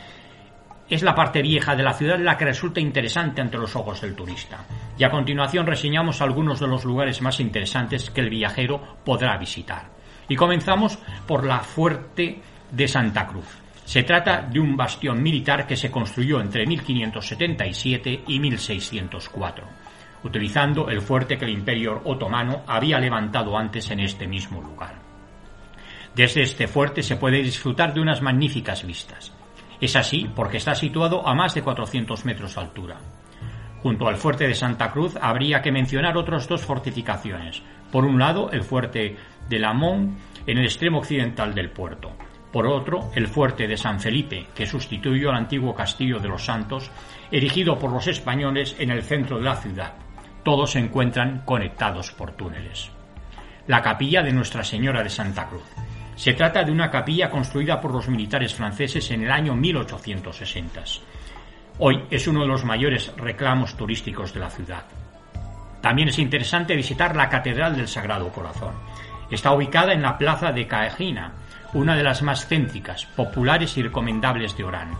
es 0.92 1.02
la 1.02 1.14
parte 1.14 1.40
vieja 1.40 1.74
de 1.74 1.82
la 1.82 1.94
ciudad 1.94 2.18
la 2.18 2.36
que 2.36 2.44
resulta 2.44 2.78
interesante 2.78 3.40
ante 3.40 3.56
los 3.56 3.74
ojos 3.76 4.02
del 4.02 4.14
turista. 4.14 4.66
Y 4.98 5.04
a 5.04 5.10
continuación 5.10 5.66
reseñamos 5.66 6.20
algunos 6.20 6.60
de 6.60 6.66
los 6.66 6.84
lugares 6.84 7.22
más 7.22 7.40
interesantes 7.40 8.10
que 8.10 8.20
el 8.20 8.28
viajero 8.28 8.98
podrá 9.02 9.38
visitar. 9.38 9.88
Y 10.28 10.36
comenzamos 10.36 10.98
por 11.26 11.46
la 11.46 11.60
Fuerte 11.60 12.42
de 12.70 12.88
Santa 12.88 13.26
Cruz. 13.26 13.46
Se 13.86 14.02
trata 14.02 14.42
de 14.42 14.60
un 14.60 14.76
bastión 14.76 15.22
militar 15.22 15.66
que 15.66 15.76
se 15.76 15.90
construyó 15.90 16.42
entre 16.42 16.66
1577 16.66 18.24
y 18.28 18.38
1604, 18.38 19.66
utilizando 20.24 20.90
el 20.90 21.00
fuerte 21.00 21.38
que 21.38 21.46
el 21.46 21.52
Imperio 21.52 22.02
otomano 22.04 22.64
había 22.66 22.98
levantado 22.98 23.56
antes 23.56 23.90
en 23.90 24.00
este 24.00 24.26
mismo 24.26 24.60
lugar. 24.60 24.96
Desde 26.14 26.42
este 26.42 26.68
fuerte 26.68 27.02
se 27.02 27.16
puede 27.16 27.42
disfrutar 27.42 27.94
de 27.94 28.02
unas 28.02 28.20
magníficas 28.20 28.86
vistas. 28.86 29.32
Es 29.82 29.96
así 29.96 30.30
porque 30.32 30.58
está 30.58 30.76
situado 30.76 31.26
a 31.26 31.34
más 31.34 31.56
de 31.56 31.62
400 31.62 32.24
metros 32.24 32.54
de 32.54 32.60
altura. 32.60 32.96
Junto 33.82 34.06
al 34.06 34.16
fuerte 34.16 34.46
de 34.46 34.54
Santa 34.54 34.92
Cruz 34.92 35.18
habría 35.20 35.60
que 35.60 35.72
mencionar 35.72 36.16
otras 36.16 36.46
dos 36.46 36.62
fortificaciones. 36.62 37.64
Por 37.90 38.04
un 38.04 38.16
lado, 38.16 38.52
el 38.52 38.62
fuerte 38.62 39.16
de 39.48 39.58
Lamont 39.58 40.16
en 40.46 40.58
el 40.58 40.66
extremo 40.66 40.98
occidental 40.98 41.52
del 41.52 41.70
puerto. 41.70 42.12
Por 42.52 42.68
otro, 42.68 43.10
el 43.16 43.26
fuerte 43.26 43.66
de 43.66 43.76
San 43.76 43.98
Felipe, 43.98 44.46
que 44.54 44.66
sustituyó 44.66 45.30
al 45.30 45.36
antiguo 45.36 45.74
castillo 45.74 46.20
de 46.20 46.28
los 46.28 46.44
Santos, 46.44 46.88
erigido 47.32 47.76
por 47.76 47.90
los 47.90 48.06
españoles 48.06 48.76
en 48.78 48.92
el 48.92 49.02
centro 49.02 49.38
de 49.38 49.44
la 49.44 49.56
ciudad. 49.56 49.94
Todos 50.44 50.70
se 50.70 50.78
encuentran 50.78 51.42
conectados 51.44 52.12
por 52.12 52.36
túneles. 52.36 52.88
La 53.66 53.82
capilla 53.82 54.22
de 54.22 54.32
Nuestra 54.32 54.62
Señora 54.62 55.02
de 55.02 55.10
Santa 55.10 55.48
Cruz. 55.48 55.64
Se 56.14 56.34
trata 56.34 56.62
de 56.62 56.70
una 56.70 56.90
capilla 56.90 57.30
construida 57.30 57.80
por 57.80 57.92
los 57.92 58.08
militares 58.08 58.54
franceses 58.54 59.10
en 59.10 59.24
el 59.24 59.30
año 59.30 59.54
1860. 59.54 60.82
Hoy 61.78 62.04
es 62.10 62.26
uno 62.28 62.42
de 62.42 62.46
los 62.46 62.64
mayores 62.64 63.12
reclamos 63.16 63.76
turísticos 63.76 64.34
de 64.34 64.40
la 64.40 64.50
ciudad. 64.50 64.84
También 65.80 66.08
es 66.08 66.18
interesante 66.18 66.76
visitar 66.76 67.16
la 67.16 67.28
Catedral 67.28 67.76
del 67.76 67.88
Sagrado 67.88 68.28
Corazón. 68.28 68.74
Está 69.30 69.52
ubicada 69.52 69.94
en 69.94 70.02
la 70.02 70.18
plaza 70.18 70.52
de 70.52 70.66
Caegina, 70.66 71.32
una 71.72 71.96
de 71.96 72.04
las 72.04 72.22
más 72.22 72.46
céntricas, 72.46 73.06
populares 73.06 73.76
y 73.78 73.82
recomendables 73.82 74.56
de 74.56 74.64
Orán. 74.64 74.94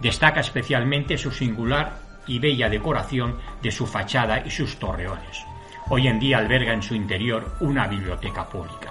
Destaca 0.00 0.40
especialmente 0.40 1.16
su 1.16 1.32
singular 1.32 1.98
y 2.26 2.38
bella 2.38 2.68
decoración 2.68 3.38
de 3.62 3.72
su 3.72 3.86
fachada 3.86 4.44
y 4.44 4.50
sus 4.50 4.78
torreones. 4.78 5.44
Hoy 5.88 6.06
en 6.06 6.20
día 6.20 6.38
alberga 6.38 6.74
en 6.74 6.82
su 6.82 6.94
interior 6.94 7.56
una 7.60 7.88
biblioteca 7.88 8.46
pública 8.46 8.87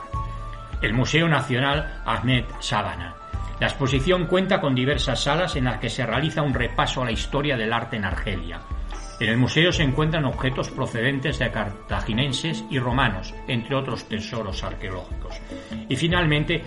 el 0.81 0.93
Museo 0.93 1.27
Nacional 1.27 2.01
Ahmed 2.05 2.46
Sabana. 2.60 3.15
La 3.60 3.67
exposición 3.67 4.27
cuenta 4.27 4.62
con 4.62 4.75
diversas 4.75 5.24
salas 5.24 5.55
en 5.55 5.65
las 5.65 5.79
que 5.79 5.89
se 5.89 6.05
realiza 6.05 6.43
un 6.43 6.53
repaso 6.53 7.01
a 7.01 7.05
la 7.05 7.12
historia 7.12 7.57
del 7.57 7.74
arte 7.74 7.96
en 7.96 8.05
Argelia. 8.05 8.60
En 9.19 9.29
el 9.29 9.38
museo 9.38 9.72
se 9.72 9.81
encuentran 9.81 10.25
objetos 10.25 10.69
procedentes 10.69 11.39
de 11.39 11.50
cartaginenses 11.50 12.63
y 12.69 12.77
romanos, 12.77 13.34
entre 13.48 13.75
otros 13.75 14.07
tesoros 14.07 14.63
arqueológicos. 14.63 15.41
Y 15.89 15.96
finalmente 15.96 16.63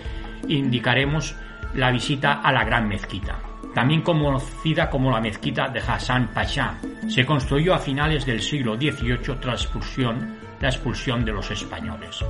indicaremos 0.49 1.33
la 1.75 1.91
visita 1.91 2.41
a 2.41 2.51
la 2.51 2.65
Gran 2.65 2.89
Mezquita, 2.89 3.39
también 3.73 4.01
conocida 4.01 4.89
como 4.89 5.11
la 5.11 5.21
Mezquita 5.21 5.69
de 5.69 5.79
Hassan 5.79 6.33
Pasha. 6.33 6.77
Se 7.07 7.25
construyó 7.25 7.73
a 7.73 7.79
finales 7.79 8.25
del 8.25 8.41
siglo 8.41 8.75
XVIII 8.75 9.37
tras 9.39 9.65
la 10.61 10.69
expulsión 10.69 11.25
de 11.25 11.33
los 11.33 11.49
españoles 11.51 12.23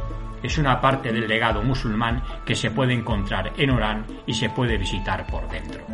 es 0.43 0.57
una 0.57 0.81
parte 0.81 1.11
del 1.11 1.27
legado 1.27 1.61
musulmán 1.61 2.23
que 2.45 2.55
se 2.55 2.71
puede 2.71 2.93
encontrar 2.93 3.53
en 3.57 3.69
Orán 3.69 4.05
y 4.25 4.33
se 4.33 4.50
puede 4.50 4.77
visitar 4.77 5.27
por 5.27 5.47
dentro. 5.50 5.85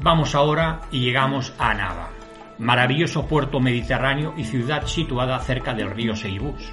Vamos 0.00 0.34
ahora 0.34 0.82
y 0.90 1.00
llegamos 1.00 1.52
a 1.58 1.74
Nava, 1.74 2.10
maravilloso 2.58 3.26
puerto 3.26 3.58
mediterráneo 3.58 4.34
y 4.36 4.44
ciudad 4.44 4.86
situada 4.86 5.38
cerca 5.40 5.74
del 5.74 5.90
río 5.90 6.14
Seibús. 6.14 6.72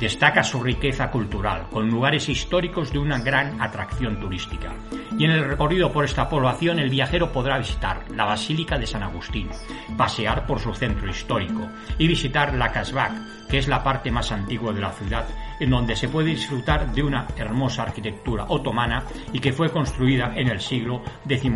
Destaca 0.00 0.42
su 0.42 0.62
riqueza 0.62 1.10
cultural, 1.10 1.68
con 1.70 1.88
lugares 1.88 2.28
históricos 2.28 2.92
de 2.92 2.98
una 2.98 3.18
gran 3.18 3.60
atracción 3.62 4.20
turística. 4.20 4.74
Y 5.18 5.24
en 5.24 5.30
el 5.30 5.44
recorrido 5.48 5.90
por 5.90 6.04
esta 6.04 6.28
población 6.28 6.78
el 6.78 6.90
viajero 6.90 7.32
podrá 7.32 7.56
visitar 7.56 8.04
la 8.10 8.26
Basílica 8.26 8.78
de 8.78 8.86
San 8.86 9.02
Agustín, 9.02 9.48
pasear 9.96 10.46
por 10.46 10.60
su 10.60 10.74
centro 10.74 11.08
histórico 11.08 11.66
y 11.96 12.06
visitar 12.06 12.52
la 12.54 12.70
Casbah, 12.72 13.26
que 13.48 13.56
es 13.56 13.68
la 13.68 13.82
parte 13.82 14.10
más 14.10 14.30
antigua 14.32 14.72
de 14.74 14.82
la 14.82 14.92
ciudad, 14.92 15.24
en 15.58 15.70
donde 15.70 15.96
se 15.96 16.08
puede 16.08 16.28
disfrutar 16.28 16.92
de 16.92 17.02
una 17.02 17.26
hermosa 17.34 17.84
arquitectura 17.84 18.44
otomana 18.48 19.04
y 19.32 19.40
que 19.40 19.54
fue 19.54 19.70
construida 19.70 20.32
en 20.36 20.48
el 20.48 20.60
siglo 20.60 21.02
XII. 21.26 21.50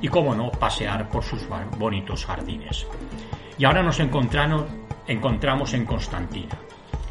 Y 0.00 0.06
cómo 0.06 0.34
no, 0.34 0.50
pasear 0.50 1.08
por 1.08 1.24
sus 1.24 1.44
bonitos 1.76 2.24
jardines. 2.24 2.86
Y 3.58 3.64
ahora 3.64 3.82
nos 3.82 3.98
encontramos, 4.00 5.74
en 5.74 5.84
Constantina. 5.84 6.56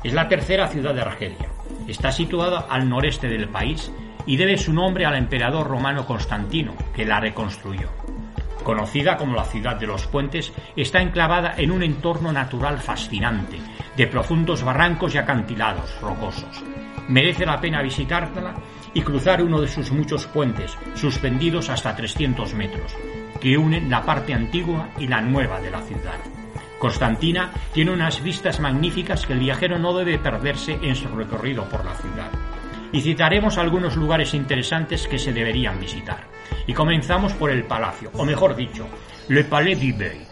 Es 0.04 0.14
la 0.14 0.28
tercera 0.28 0.68
ciudad 0.68 0.96
de 0.96 1.02
Argelia. 1.02 1.48
Está 1.88 2.12
situada 2.12 2.66
al 2.70 2.90
noreste 2.90 3.28
del 3.28 3.48
país 3.50 3.92
y 4.26 4.36
debe 4.36 4.58
su 4.58 4.74
nombre 4.74 5.06
al 5.06 5.16
emperador 5.16 5.68
romano 5.68 6.08
Constantino, 6.08 6.74
que 6.96 7.06
la 7.06 7.20
reconstruyó. 7.20 7.90
Conocida 8.64 9.18
como 9.18 9.36
la 9.36 9.46
ciudad 9.46 9.76
de 9.76 9.86
los 9.86 10.08
puentes, 10.08 10.54
está 10.76 11.02
enclavada 11.02 11.54
en 11.58 11.72
un 11.72 11.84
entorno 11.84 12.32
natural 12.32 12.80
fascinante, 12.80 13.60
de 13.96 14.08
profundos 14.08 14.64
barrancos 14.64 15.14
y 15.14 15.20
acantilados 15.20 16.00
rocosos. 16.02 16.64
Merece 17.08 17.46
la 17.46 17.62
pena 17.62 17.84
visitarla 17.84 18.56
y 18.94 19.02
cruzar 19.02 19.44
uno 19.44 19.62
de 19.62 19.68
sus 19.68 19.92
muchos 19.92 20.26
puentes, 20.28 20.76
suspendidos 20.96 21.70
hasta 21.70 21.96
300 21.96 22.54
metros, 22.56 22.96
que 23.40 23.58
unen 23.58 23.90
la 23.90 24.04
parte 24.04 24.34
antigua 24.34 24.90
y 24.98 25.08
la 25.08 25.22
nueva 25.22 25.60
de 25.62 25.72
la 25.72 25.82
ciudad. 25.82 26.41
Constantina 26.82 27.52
tiene 27.74 27.92
unas 27.92 28.24
vistas 28.24 28.60
magníficas 28.60 29.28
que 29.28 29.34
el 29.34 29.40
viajero 29.40 29.78
no 29.78 29.94
debe 29.94 30.18
perderse 30.18 30.80
en 30.82 30.96
su 30.96 31.10
recorrido 31.10 31.66
por 31.66 31.86
la 31.86 31.94
ciudad. 31.94 32.32
Y 32.92 33.02
citaremos 33.02 33.60
algunos 33.60 33.96
lugares 33.96 34.34
interesantes 34.34 35.08
que 35.08 35.20
se 35.20 35.32
deberían 35.32 35.80
visitar. 35.80 36.26
Y 36.66 36.74
comenzamos 36.74 37.34
por 37.34 37.52
el 37.52 37.66
palacio, 37.66 38.10
o 38.16 38.26
mejor 38.26 38.56
dicho, 38.56 38.88
Le 39.28 39.44
Palais 39.44 39.80
du 39.80 39.96
Bey. 39.96 40.26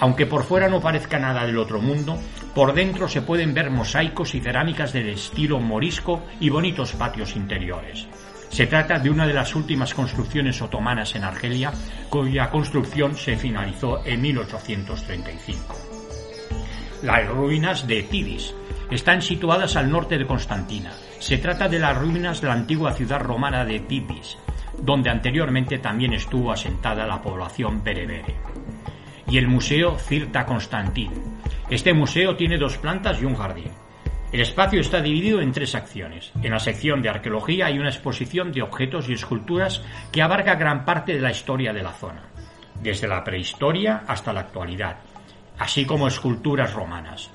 Aunque 0.00 0.26
por 0.26 0.44
fuera 0.44 0.68
no 0.68 0.78
parezca 0.78 1.18
nada 1.18 1.46
del 1.46 1.56
otro 1.56 1.80
mundo, 1.80 2.18
Por 2.54 2.72
dentro 2.72 3.08
se 3.08 3.22
pueden 3.22 3.52
ver 3.52 3.68
mosaicos 3.70 4.36
y 4.36 4.40
cerámicas 4.40 4.92
del 4.92 5.08
estilo 5.08 5.58
morisco 5.58 6.22
y 6.38 6.50
bonitos 6.50 6.92
patios 6.92 7.34
interiores. 7.34 8.06
Se 8.48 8.68
trata 8.68 9.00
de 9.00 9.10
una 9.10 9.26
de 9.26 9.32
las 9.32 9.56
últimas 9.56 9.92
construcciones 9.92 10.62
otomanas 10.62 11.16
en 11.16 11.24
Argelia, 11.24 11.72
cuya 12.08 12.50
construcción 12.50 13.16
se 13.16 13.36
finalizó 13.36 14.06
en 14.06 14.22
1835. 14.22 15.93
Las 17.04 17.28
ruinas 17.28 17.86
de 17.86 18.02
Tidis 18.04 18.54
están 18.90 19.20
situadas 19.20 19.76
al 19.76 19.90
norte 19.90 20.16
de 20.16 20.24
Constantina. 20.24 20.90
Se 21.18 21.36
trata 21.36 21.68
de 21.68 21.78
las 21.78 21.98
ruinas 21.98 22.40
de 22.40 22.46
la 22.46 22.54
antigua 22.54 22.94
ciudad 22.94 23.20
romana 23.20 23.62
de 23.62 23.80
Tidis, 23.80 24.38
donde 24.80 25.10
anteriormente 25.10 25.76
también 25.76 26.14
estuvo 26.14 26.50
asentada 26.50 27.06
la 27.06 27.20
población 27.20 27.84
berebere. 27.84 28.36
Y 29.28 29.36
el 29.36 29.48
Museo 29.48 29.98
Cirta 29.98 30.46
Constantin. 30.46 31.10
Este 31.68 31.92
museo 31.92 32.36
tiene 32.36 32.56
dos 32.56 32.78
plantas 32.78 33.20
y 33.20 33.26
un 33.26 33.36
jardín. 33.36 33.70
El 34.32 34.40
espacio 34.40 34.80
está 34.80 35.02
dividido 35.02 35.42
en 35.42 35.52
tres 35.52 35.72
secciones. 35.72 36.32
En 36.42 36.52
la 36.52 36.58
sección 36.58 37.02
de 37.02 37.10
arqueología 37.10 37.66
hay 37.66 37.78
una 37.78 37.90
exposición 37.90 38.50
de 38.50 38.62
objetos 38.62 39.10
y 39.10 39.12
esculturas 39.12 39.82
que 40.10 40.22
abarca 40.22 40.54
gran 40.54 40.86
parte 40.86 41.12
de 41.12 41.20
la 41.20 41.32
historia 41.32 41.74
de 41.74 41.82
la 41.82 41.92
zona, 41.92 42.22
desde 42.80 43.08
la 43.08 43.22
prehistoria 43.22 44.04
hasta 44.06 44.32
la 44.32 44.40
actualidad, 44.40 44.96
así 45.58 45.84
como 45.84 46.08
esculturas 46.08 46.74
romanas. 46.74 47.30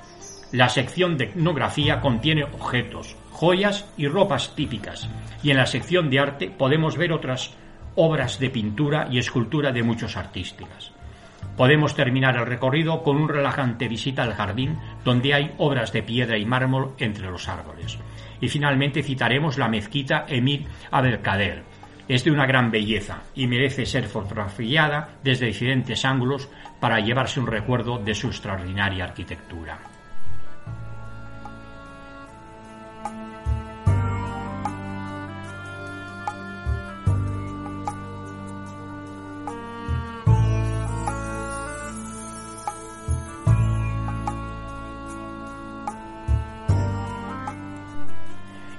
La 0.51 0.69
sección 0.69 1.17
de 1.17 1.25
etnografía 1.25 2.01
contiene 2.01 2.43
objetos, 2.43 3.15
joyas 3.31 3.85
y 3.97 4.07
ropas 4.07 4.55
típicas, 4.55 5.07
y 5.43 5.51
en 5.51 5.57
la 5.57 5.65
sección 5.65 6.09
de 6.09 6.19
arte 6.19 6.49
podemos 6.49 6.97
ver 6.97 7.13
otras 7.13 7.53
obras 7.95 8.39
de 8.39 8.49
pintura 8.49 9.07
y 9.11 9.19
escultura 9.19 9.71
de 9.71 9.83
muchos 9.83 10.17
artistas. 10.17 10.91
Podemos 11.55 11.93
terminar 11.93 12.37
el 12.37 12.45
recorrido 12.45 13.03
con 13.03 13.17
un 13.17 13.27
relajante 13.27 13.87
visita 13.87 14.23
al 14.23 14.33
jardín, 14.33 14.77
donde 15.03 15.33
hay 15.33 15.53
obras 15.57 15.91
de 15.91 16.03
piedra 16.03 16.37
y 16.37 16.45
mármol 16.45 16.93
entre 16.97 17.29
los 17.29 17.49
árboles. 17.49 17.97
Y 18.39 18.47
finalmente 18.47 19.03
citaremos 19.03 19.57
la 19.57 19.67
mezquita 19.67 20.25
Emir 20.27 20.65
Abdelkader. 20.89 21.63
Es 22.09 22.23
de 22.23 22.31
una 22.31 22.47
gran 22.47 22.71
belleza 22.71 23.21
y 23.35 23.45
merece 23.45 23.85
ser 23.85 24.07
fotografiada 24.07 25.09
desde 25.23 25.45
diferentes 25.45 26.03
ángulos 26.03 26.49
para 26.79 26.99
llevarse 26.99 27.39
un 27.39 27.45
recuerdo 27.45 27.99
de 27.99 28.15
su 28.15 28.27
extraordinaria 28.27 29.03
arquitectura. 29.03 29.98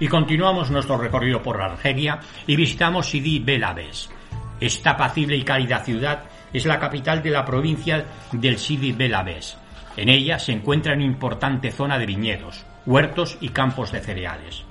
Y 0.00 0.09
continuamos 0.09 0.71
nuestro 0.71 0.97
recorrido 0.97 1.42
por 1.42 1.61
Argelia 1.61 2.19
y 2.47 2.57
visitamos 2.57 3.11
Sidi 3.11 3.38
Belabes. 3.38 4.11
Esta 4.59 4.92
apacible 4.92 5.37
y 5.37 5.42
cálida 5.42 5.80
ciudad 5.80 6.25
es 6.52 6.64
la 6.64 6.80
capital 6.80 7.23
de 7.23 7.30
la 7.30 7.45
provincia 7.45 8.07
del 8.33 8.59
Sidi 8.59 8.92
Belabes. 8.92 9.59
En 9.97 10.09
ella 10.09 10.38
se 10.38 10.52
encuentra 10.52 10.95
una 10.95 11.04
importante 11.04 11.71
zona 11.71 11.99
de 11.99 12.07
viñedos, 12.07 12.64
huertos 12.87 13.37
y 13.42 13.50
campos 13.50 13.92
de 13.92 14.00
cereales. 14.00 14.64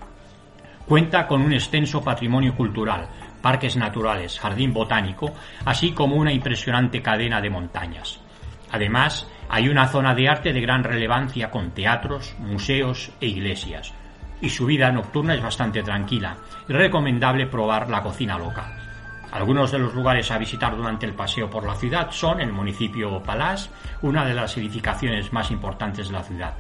Cuenta 0.88 1.28
con 1.28 1.44
un 1.44 1.54
extenso 1.54 2.04
patrimonio 2.04 2.56
cultural, 2.56 3.08
parques 3.42 3.78
naturales, 3.78 4.40
jardín 4.40 4.74
botánico, 4.74 5.36
así 5.64 5.92
como 5.92 6.16
una 6.16 6.34
impresionante 6.34 7.04
cadena 7.04 7.40
de 7.40 7.52
montañas. 7.52 8.20
Además, 8.72 9.28
hay 9.48 9.70
una 9.70 9.88
zona 9.88 10.16
de 10.16 10.28
arte 10.28 10.54
de 10.54 10.62
gran 10.62 10.84
relevancia 10.84 11.52
con 11.52 11.72
teatros, 11.72 12.36
museos 12.40 13.12
e 13.22 13.28
iglesias, 13.28 13.94
y 14.42 14.50
su 14.50 14.66
vida 14.66 14.92
nocturna 14.92 15.36
es 15.36 15.42
bastante 15.42 15.84
tranquila 15.84 16.36
y 16.68 16.74
recomendable 16.74 17.48
probar 17.48 17.90
la 17.90 18.04
cocina 18.04 18.38
local. 18.38 18.76
Algunos 19.32 19.72
de 19.72 19.80
los 19.80 19.94
lugares 19.94 20.32
a 20.32 20.38
visitar 20.38 20.76
durante 20.76 21.06
el 21.06 21.14
paseo 21.14 21.50
por 21.50 21.66
la 21.66 21.76
ciudad 21.76 22.10
son 22.12 22.42
el 22.42 22.52
municipio 22.52 23.22
Palás, 23.22 23.70
una 24.02 24.26
de 24.26 24.34
las 24.34 24.58
edificaciones 24.58 25.32
más 25.32 25.52
importantes 25.52 26.08
de 26.08 26.14
la 26.14 26.24
ciudad, 26.24 26.54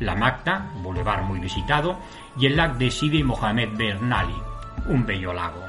la 0.00 0.14
Magda, 0.14 0.70
boulevard 0.82 1.22
muy 1.22 1.40
visitado, 1.40 1.98
y 2.38 2.46
el 2.46 2.56
lago 2.56 2.76
de 2.76 2.90
Sidi 2.90 3.22
Mohamed 3.22 3.70
Bernali, 3.76 4.36
un 4.86 5.06
bello 5.06 5.32
lago. 5.32 5.64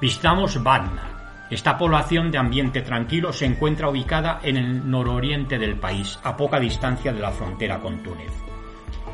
Visitamos 0.00 0.62
Badna. 0.62 1.02
Esta 1.50 1.78
población 1.78 2.30
de 2.30 2.36
ambiente 2.36 2.82
tranquilo 2.82 3.32
se 3.32 3.46
encuentra 3.46 3.88
ubicada 3.88 4.40
en 4.42 4.58
el 4.58 4.90
nororiente 4.90 5.58
del 5.58 5.76
país, 5.76 6.18
a 6.22 6.36
poca 6.36 6.60
distancia 6.60 7.12
de 7.12 7.20
la 7.20 7.30
frontera 7.30 7.80
con 7.80 8.02
Túnez. 8.02 8.47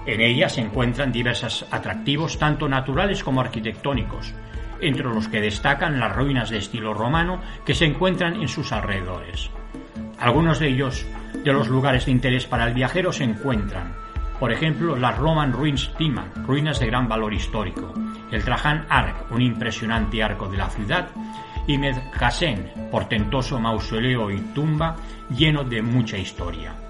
En 0.06 0.20
ella 0.20 0.48
se 0.48 0.60
encuentran 0.60 1.12
diversos 1.12 1.66
atractivos 1.70 2.38
tanto 2.38 2.68
naturales 2.68 3.24
como 3.24 3.40
arquitectónicos, 3.40 4.34
entre 4.80 5.04
los 5.04 5.28
que 5.28 5.40
destacan 5.40 5.98
las 5.98 6.14
ruinas 6.14 6.50
de 6.50 6.58
estilo 6.58 6.92
romano 6.94 7.40
que 7.64 7.74
se 7.74 7.86
encuentran 7.86 8.36
en 8.36 8.48
sus 8.48 8.72
alrededores. 8.72 9.50
Algunos 10.18 10.58
de 10.58 10.68
ellos, 10.68 11.06
de 11.42 11.52
los 11.52 11.68
lugares 11.68 12.06
de 12.06 12.12
interés 12.12 12.46
para 12.46 12.66
el 12.66 12.74
viajero, 12.74 13.12
se 13.12 13.24
encuentran, 13.24 13.94
por 14.38 14.52
ejemplo, 14.52 14.96
las 14.96 15.16
Roman 15.16 15.52
Ruins 15.52 15.92
Timan, 15.96 16.46
ruinas 16.46 16.80
de 16.80 16.86
gran 16.86 17.08
valor 17.08 17.32
histórico, 17.32 17.94
el 18.30 18.44
Trajan 18.44 18.84
Arc, 18.88 19.30
un 19.30 19.40
impresionante 19.40 20.22
arco 20.22 20.48
de 20.48 20.58
la 20.58 20.68
ciudad, 20.68 21.08
y 21.66 21.78
Medhasen, 21.78 22.88
portentoso 22.90 23.58
mausoleo 23.58 24.30
y 24.30 24.38
tumba 24.52 24.96
lleno 25.30 25.64
de 25.64 25.80
mucha 25.80 26.18
historia. 26.18 26.83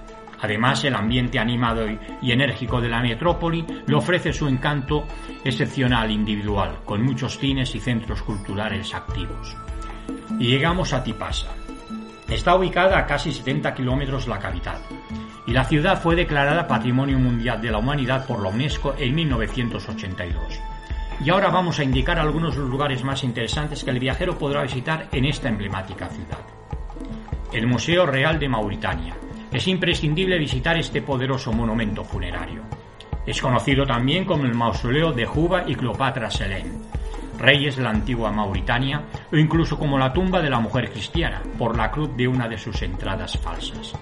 Además, 0.44 0.84
el 0.84 0.94
ambiente 0.94 1.38
animado 1.38 1.86
y 2.20 2.30
enérgico 2.30 2.78
de 2.78 2.90
la 2.90 3.00
metrópoli 3.00 3.64
le 3.86 3.94
ofrece 3.94 4.30
su 4.30 4.46
encanto 4.46 5.06
excepcional 5.42 6.10
individual, 6.10 6.80
con 6.84 7.02
muchos 7.02 7.38
cines 7.38 7.74
y 7.74 7.80
centros 7.80 8.20
culturales 8.20 8.92
activos. 8.92 9.56
Y 10.38 10.48
llegamos 10.48 10.92
a 10.92 11.02
Tipasa. 11.02 11.48
Está 12.28 12.56
ubicada 12.56 12.98
a 12.98 13.06
casi 13.06 13.32
70 13.32 13.72
kilómetros 13.72 14.26
de 14.26 14.30
la 14.32 14.38
capital, 14.38 14.82
y 15.46 15.52
la 15.52 15.64
ciudad 15.64 15.98
fue 16.02 16.14
declarada 16.14 16.68
Patrimonio 16.68 17.18
Mundial 17.18 17.62
de 17.62 17.70
la 17.70 17.78
Humanidad 17.78 18.26
por 18.26 18.42
la 18.42 18.50
UNESCO 18.50 18.94
en 18.98 19.14
1982. 19.14 20.60
Y 21.24 21.30
ahora 21.30 21.48
vamos 21.48 21.78
a 21.78 21.84
indicar 21.84 22.18
algunos 22.18 22.54
de 22.54 22.60
los 22.60 22.68
lugares 22.68 23.02
más 23.02 23.24
interesantes 23.24 23.82
que 23.82 23.90
el 23.90 23.98
viajero 23.98 24.36
podrá 24.36 24.60
visitar 24.60 25.08
en 25.10 25.24
esta 25.24 25.48
emblemática 25.48 26.06
ciudad. 26.08 26.40
El 27.50 27.66
Museo 27.66 28.04
Real 28.04 28.38
de 28.38 28.48
Mauritania, 28.50 29.14
es 29.54 29.68
imprescindible 29.68 30.36
visitar 30.36 30.76
este 30.76 31.00
poderoso 31.00 31.52
monumento 31.52 32.02
funerario. 32.02 32.62
Es 33.24 33.40
conocido 33.40 33.86
también 33.86 34.24
como 34.24 34.44
el 34.44 34.52
mausoleo 34.52 35.12
de 35.12 35.26
Juba 35.26 35.62
y 35.64 35.76
Cleopatra 35.76 36.28
Selene, 36.28 36.72
reyes 37.38 37.76
de 37.76 37.84
la 37.84 37.90
antigua 37.90 38.32
Mauritania, 38.32 39.02
o 39.32 39.36
incluso 39.36 39.78
como 39.78 39.96
la 39.96 40.12
tumba 40.12 40.42
de 40.42 40.50
la 40.50 40.58
mujer 40.58 40.90
cristiana, 40.90 41.40
por 41.56 41.76
la 41.76 41.92
cruz 41.92 42.16
de 42.16 42.26
una 42.26 42.48
de 42.48 42.58
sus 42.58 42.82
entradas 42.82 43.38
falsas. 43.38 43.92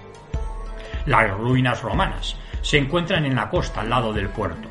Las 1.05 1.29
ruinas 1.29 1.83
romanas 1.83 2.35
se 2.63 2.79
encuentran 2.79 3.23
en 3.25 3.35
la 3.35 3.51
costa 3.51 3.81
al 3.81 3.91
lado 3.91 4.11
del 4.11 4.29
puerto. 4.29 4.69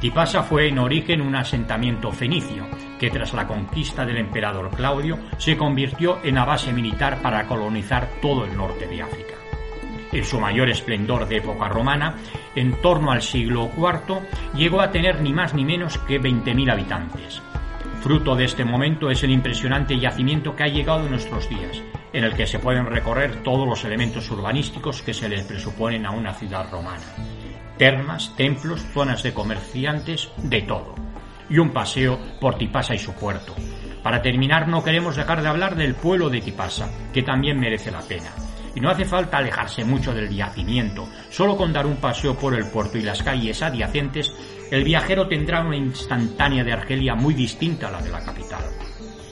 Tipasa 0.00 0.44
fue 0.44 0.68
en 0.68 0.78
origen 0.78 1.22
un 1.22 1.34
asentamiento 1.34 2.12
fenicio, 2.12 2.68
que 3.00 3.10
tras 3.10 3.34
la 3.34 3.48
conquista 3.48 4.06
del 4.06 4.18
emperador 4.18 4.70
Claudio 4.70 5.18
se 5.38 5.56
convirtió 5.56 6.20
en 6.22 6.36
la 6.36 6.44
base 6.44 6.72
militar 6.72 7.20
para 7.20 7.48
colonizar 7.48 8.08
todo 8.22 8.44
el 8.44 8.56
norte 8.56 8.86
de 8.86 9.02
África 9.02 9.40
en 10.12 10.24
su 10.24 10.40
mayor 10.40 10.68
esplendor 10.68 11.26
de 11.28 11.38
época 11.38 11.68
romana, 11.68 12.16
en 12.54 12.80
torno 12.80 13.12
al 13.12 13.22
siglo 13.22 13.70
IV, 13.76 14.20
llegó 14.54 14.80
a 14.80 14.90
tener 14.90 15.20
ni 15.20 15.32
más 15.32 15.54
ni 15.54 15.64
menos 15.64 15.98
que 15.98 16.20
20.000 16.20 16.72
habitantes. 16.72 17.42
Fruto 18.00 18.34
de 18.34 18.46
este 18.46 18.64
momento 18.64 19.10
es 19.10 19.22
el 19.22 19.30
impresionante 19.30 19.98
yacimiento 19.98 20.56
que 20.56 20.62
ha 20.62 20.68
llegado 20.68 21.04
en 21.04 21.10
nuestros 21.10 21.48
días, 21.48 21.82
en 22.12 22.24
el 22.24 22.34
que 22.34 22.46
se 22.46 22.58
pueden 22.58 22.86
recorrer 22.86 23.42
todos 23.42 23.68
los 23.68 23.84
elementos 23.84 24.30
urbanísticos 24.30 25.02
que 25.02 25.14
se 25.14 25.28
le 25.28 25.44
presuponen 25.44 26.06
a 26.06 26.10
una 26.10 26.32
ciudad 26.32 26.70
romana. 26.70 27.04
Termas, 27.76 28.34
templos, 28.36 28.80
zonas 28.92 29.22
de 29.22 29.34
comerciantes, 29.34 30.30
de 30.38 30.62
todo. 30.62 30.94
Y 31.50 31.58
un 31.58 31.70
paseo 31.70 32.18
por 32.40 32.56
Tipasa 32.56 32.94
y 32.94 32.98
su 32.98 33.12
puerto. 33.12 33.54
Para 34.02 34.22
terminar, 34.22 34.66
no 34.66 34.82
queremos 34.82 35.16
dejar 35.16 35.42
de 35.42 35.48
hablar 35.48 35.76
del 35.76 35.94
pueblo 35.94 36.30
de 36.30 36.40
Tipasa, 36.40 36.90
que 37.12 37.22
también 37.22 37.60
merece 37.60 37.90
la 37.90 38.00
pena 38.00 38.30
y 38.74 38.80
no 38.80 38.90
hace 38.90 39.04
falta 39.04 39.38
alejarse 39.38 39.84
mucho 39.84 40.14
del 40.14 40.30
yacimiento. 40.30 41.08
Solo 41.30 41.56
con 41.56 41.72
dar 41.72 41.86
un 41.86 41.96
paseo 41.96 42.36
por 42.36 42.54
el 42.54 42.66
puerto 42.66 42.98
y 42.98 43.02
las 43.02 43.22
calles 43.22 43.62
adyacentes, 43.62 44.32
el 44.70 44.84
viajero 44.84 45.26
tendrá 45.26 45.60
una 45.62 45.76
instantánea 45.76 46.64
de 46.64 46.72
Argelia 46.72 47.14
muy 47.14 47.34
distinta 47.34 47.88
a 47.88 47.92
la 47.92 48.02
de 48.02 48.10
la 48.10 48.24
capital. 48.24 48.64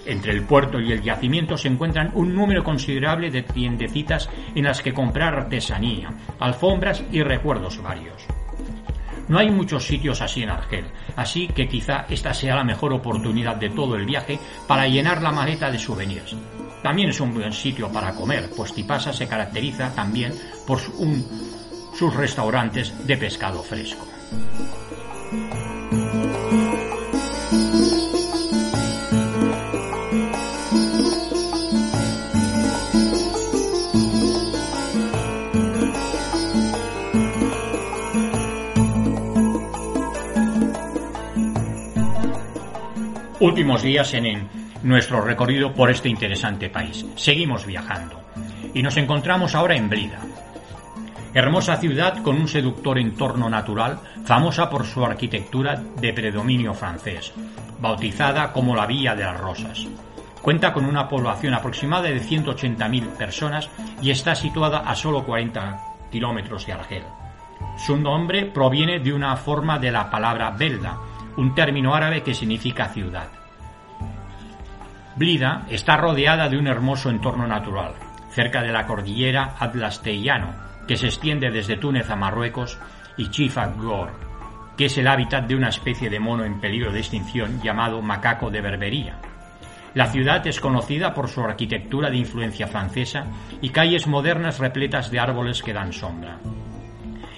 Entre 0.07 0.33
el 0.33 0.45
puerto 0.45 0.81
y 0.81 0.91
el 0.91 1.03
yacimiento 1.03 1.57
se 1.57 1.69
encuentran 1.69 2.11
un 2.15 2.35
número 2.35 2.65
considerable 2.65 3.31
de 3.31 3.43
tiendecitas 3.43 4.31
en 4.55 4.65
las 4.65 4.81
que 4.81 4.95
comprar 4.95 5.35
artesanía, 5.35 6.09
alfombras 6.41 7.05
y 7.13 7.23
recuerdos 7.23 7.83
varios. 7.83 8.27
No 9.29 9.39
hay 9.39 9.51
muchos 9.51 9.85
sitios 9.85 10.23
así 10.23 10.43
en 10.43 10.49
Argel, 10.49 10.87
así 11.15 11.49
que 11.49 11.69
quizá 11.69 12.07
esta 12.09 12.33
sea 12.33 12.57
la 12.57 12.65
mejor 12.65 12.95
oportunidad 12.95 13.57
de 13.57 13.69
todo 13.69 13.97
el 13.97 14.07
viaje 14.07 14.39
para 14.67 14.89
llenar 14.89 15.21
la 15.21 15.33
maleta 15.33 15.71
de 15.71 15.79
souvenirs. 15.79 16.35
También 16.83 17.11
es 17.11 17.21
un 17.21 17.35
buen 17.35 17.53
sitio 17.53 17.91
para 17.91 18.15
comer, 18.15 18.51
pues 18.57 18.73
Tipasa 18.73 19.13
se 19.13 19.27
caracteriza 19.27 19.95
también 19.95 20.33
por 20.67 20.79
sus 20.81 22.15
restaurantes 22.15 23.07
de 23.07 23.17
pescado 23.17 23.63
fresco. 23.63 24.07
Últimos 43.41 43.83
días 43.83 44.13
en, 44.15 44.49
nuestro 44.83 45.21
recorrido 45.21 45.73
por 45.73 45.91
este 45.91 46.09
interesante 46.09 46.71
país. 46.71 47.05
Seguimos 47.17 47.67
viajando 47.67 48.21
y 48.75 48.83
nos 48.83 48.97
encontramos 48.97 49.55
ahora 49.55 49.77
en 49.77 49.89
Blida, 49.89 50.21
hermosa 51.35 51.77
ciudad 51.77 52.23
con 52.23 52.37
un 52.37 52.49
seductor 52.49 52.99
entorno 52.99 53.49
natural, 53.49 54.01
famosa 54.25 54.69
por 54.71 54.85
su 54.85 55.05
arquitectura 55.05 55.77
de 56.01 56.13
predominio 56.13 56.75
francés, 56.75 57.33
bautizada 57.81 58.53
como 58.53 58.75
la 58.75 58.87
Villa 58.87 59.15
de 59.15 59.25
las 59.25 59.41
Rosas. 59.41 59.87
Cuenta 60.43 60.73
con 60.73 60.85
una 60.85 61.09
población 61.09 61.55
aproximada 61.55 62.09
de 62.09 62.23
180.000 62.23 63.17
personas 63.17 63.69
y 64.01 64.11
está 64.11 64.35
situada 64.35 64.79
a 64.79 64.95
solo 64.95 65.25
40 65.25 65.81
kilómetros 66.11 66.67
de 66.67 66.73
Argel. 66.73 67.03
Su 67.77 67.97
nombre 67.97 68.47
proviene 68.47 69.01
de 69.01 69.13
una 69.13 69.37
forma 69.37 69.79
de 69.79 69.91
la 69.91 70.11
palabra 70.11 70.51
Belda, 70.51 70.99
un 71.37 71.55
término 71.55 71.95
árabe 71.95 72.23
que 72.23 72.35
significa 72.35 72.89
ciudad. 72.89 73.29
Blida 75.19 75.67
está 75.69 75.97
rodeada 75.97 76.49
de 76.49 76.57
un 76.57 76.69
hermoso 76.69 77.11
entorno 77.11 77.49
natural, 77.49 77.95
cerca 78.31 78.63
de 78.63 78.71
la 78.71 78.87
cordillera 78.87 79.57
Atlastellano, 79.59 80.55
que 80.87 80.97
se 80.97 81.07
extiende 81.07 81.51
desde 81.51 81.77
Túnez 81.77 82.09
a 82.09 82.15
Marruecos, 82.15 82.79
y 83.17 83.29
Chifa 83.29 83.67
Gor, 83.67 84.13
que 84.77 84.85
es 84.85 84.97
el 84.97 85.09
hábitat 85.09 85.49
de 85.49 85.57
una 85.57 85.71
especie 85.71 86.09
de 86.09 86.21
mono 86.21 86.45
en 86.45 86.61
peligro 86.61 86.93
de 86.93 87.01
extinción 87.01 87.61
llamado 87.61 88.01
macaco 88.01 88.49
de 88.49 88.61
Berbería. 88.61 89.19
La 89.93 90.07
ciudad 90.07 90.47
es 90.47 90.61
conocida 90.61 91.13
por 91.15 91.29
su 91.29 91.41
arquitectura 91.41 92.11
de 92.11 92.19
influencia 92.19 92.69
francesa 92.69 93.27
y 93.61 93.71
calles 93.71 94.07
modernas 94.07 94.61
repletas 94.61 95.11
de 95.11 95.19
árboles 95.19 95.65
que 95.65 95.73
dan 95.73 95.93
sombra. 95.93 96.39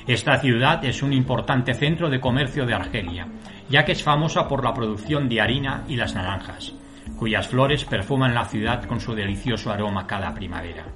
Esta 0.06 0.38
ciudad 0.38 0.84
es 0.84 1.02
un 1.02 1.14
importante 1.14 1.72
centro 1.72 2.10
de 2.10 2.20
comercio 2.20 2.66
de 2.66 2.74
Argelia, 2.74 3.26
ya 3.70 3.86
que 3.86 3.92
es 3.92 4.02
famosa 4.02 4.46
por 4.46 4.62
la 4.62 4.74
producción 4.74 5.30
de 5.30 5.40
harina 5.40 5.84
y 5.88 5.96
las 5.96 6.14
naranjas, 6.14 6.74
cuyas 7.20 7.48
flores 7.48 7.84
perfuman 7.84 8.32
la 8.32 8.46
ciudad 8.46 8.82
con 8.84 8.98
su 8.98 9.14
delicioso 9.14 9.70
aroma 9.70 10.06
cada 10.06 10.32
primavera. 10.32 10.86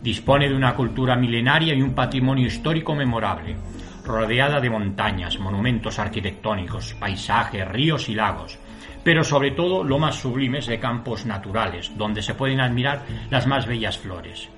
Dispone 0.00 0.48
de 0.48 0.54
una 0.54 0.76
cultura 0.76 1.16
milenaria 1.16 1.74
y 1.74 1.82
un 1.82 1.96
patrimonio 1.96 2.46
histórico 2.46 2.94
memorable, 2.94 3.56
rodeada 4.04 4.60
de 4.60 4.70
montañas, 4.70 5.40
monumentos 5.40 5.98
arquitectónicos, 5.98 6.94
paisajes, 6.94 7.66
ríos 7.66 8.08
y 8.08 8.14
lagos, 8.14 8.56
pero 9.02 9.24
sobre 9.24 9.50
todo 9.50 9.82
lo 9.82 9.98
más 9.98 10.14
sublimes 10.14 10.68
de 10.68 10.78
campos 10.78 11.26
naturales, 11.26 11.90
donde 11.98 12.22
se 12.22 12.34
pueden 12.34 12.60
admirar 12.60 13.02
las 13.28 13.48
más 13.48 13.66
bellas 13.66 13.98
flores. 13.98 14.48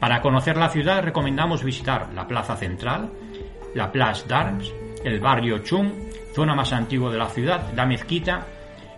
Para 0.00 0.20
conocer 0.20 0.56
la 0.56 0.70
ciudad 0.70 1.04
recomendamos 1.04 1.62
visitar 1.62 2.08
la 2.12 2.26
Plaza 2.26 2.56
Central, 2.56 3.08
la 3.76 3.92
Place 3.92 4.26
d'Armes, 4.26 4.74
el 5.04 5.20
barrio 5.20 5.58
Chum, 5.58 5.92
zona 6.34 6.56
más 6.56 6.72
antigua 6.72 7.12
de 7.12 7.18
la 7.18 7.28
ciudad, 7.28 7.72
la 7.76 7.86
mezquita, 7.86 8.44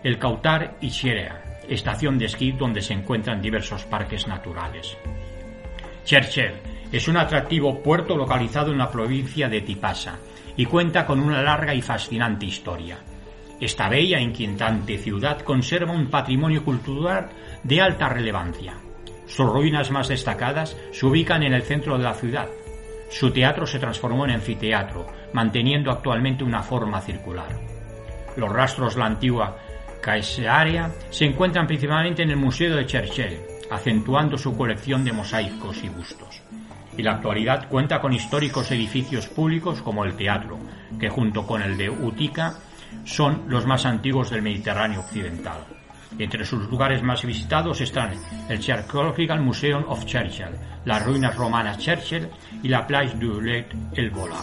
el 0.02 0.18
Cautar 0.18 0.78
y 0.80 0.90
Xerea, 0.90 1.41
estación 1.74 2.18
de 2.18 2.26
esquí 2.26 2.52
donde 2.52 2.82
se 2.82 2.94
encuentran 2.94 3.40
diversos 3.40 3.84
parques 3.84 4.26
naturales. 4.26 4.96
Cherchel 6.04 6.54
es 6.90 7.08
un 7.08 7.16
atractivo 7.16 7.82
puerto 7.82 8.16
localizado 8.16 8.72
en 8.72 8.78
la 8.78 8.90
provincia 8.90 9.48
de 9.48 9.60
Tipasa 9.60 10.18
y 10.56 10.66
cuenta 10.66 11.06
con 11.06 11.20
una 11.20 11.42
larga 11.42 11.74
y 11.74 11.80
fascinante 11.80 12.46
historia. 12.46 12.98
Esta 13.60 13.88
bella 13.88 14.18
e 14.18 14.22
inquietante 14.22 14.98
ciudad 14.98 15.40
conserva 15.40 15.92
un 15.92 16.08
patrimonio 16.08 16.64
cultural 16.64 17.30
de 17.62 17.80
alta 17.80 18.08
relevancia. 18.08 18.74
Sus 19.26 19.46
ruinas 19.46 19.90
más 19.90 20.08
destacadas 20.08 20.76
se 20.90 21.06
ubican 21.06 21.42
en 21.42 21.54
el 21.54 21.62
centro 21.62 21.96
de 21.96 22.04
la 22.04 22.14
ciudad, 22.14 22.48
su 23.12 23.30
teatro 23.30 23.66
se 23.66 23.78
transformó 23.78 24.24
en 24.24 24.32
anfiteatro, 24.32 25.06
manteniendo 25.34 25.90
actualmente 25.90 26.44
una 26.44 26.62
forma 26.62 26.98
circular. 27.02 27.60
Los 28.36 28.50
rastros 28.50 28.94
de 28.94 29.00
la 29.00 29.06
antigua 29.06 29.58
Caesarea 30.02 30.90
se 31.10 31.24
encuentran 31.24 31.66
principalmente 31.66 32.22
en 32.22 32.30
el 32.30 32.36
Museo 32.36 32.74
de 32.74 32.84
Cherchell, 32.86 33.38
acentuando 33.70 34.36
su 34.36 34.56
colección 34.56 35.04
de 35.04 35.12
mosaicos 35.12 35.82
y 35.84 35.88
bustos. 35.88 36.42
Y 36.98 37.02
la 37.02 37.12
actualidad 37.12 37.68
cuenta 37.68 38.00
con 38.00 38.12
históricos 38.12 38.70
edificios 38.72 39.28
públicos 39.28 39.80
como 39.80 40.04
el 40.04 40.14
teatro, 40.14 40.58
que 40.98 41.08
junto 41.08 41.46
con 41.46 41.62
el 41.62 41.78
de 41.78 41.88
Utica 41.88 42.56
son 43.04 43.44
los 43.46 43.64
más 43.64 43.86
antiguos 43.86 44.28
del 44.30 44.42
Mediterráneo 44.42 45.00
occidental. 45.00 45.64
Entre 46.18 46.44
sus 46.44 46.68
lugares 46.68 47.02
más 47.02 47.24
visitados 47.24 47.80
están 47.80 48.10
el 48.48 48.58
Archaeological 48.58 49.40
Museum 49.40 49.84
of 49.86 50.04
Churchill, 50.04 50.58
las 50.84 51.06
ruinas 51.06 51.36
romanas 51.36 51.78
Churchill 51.78 52.28
y 52.62 52.68
la 52.68 52.86
Place 52.86 53.16
du 53.16 53.40
Let 53.40 53.68
El 53.94 54.10
Bola. 54.10 54.40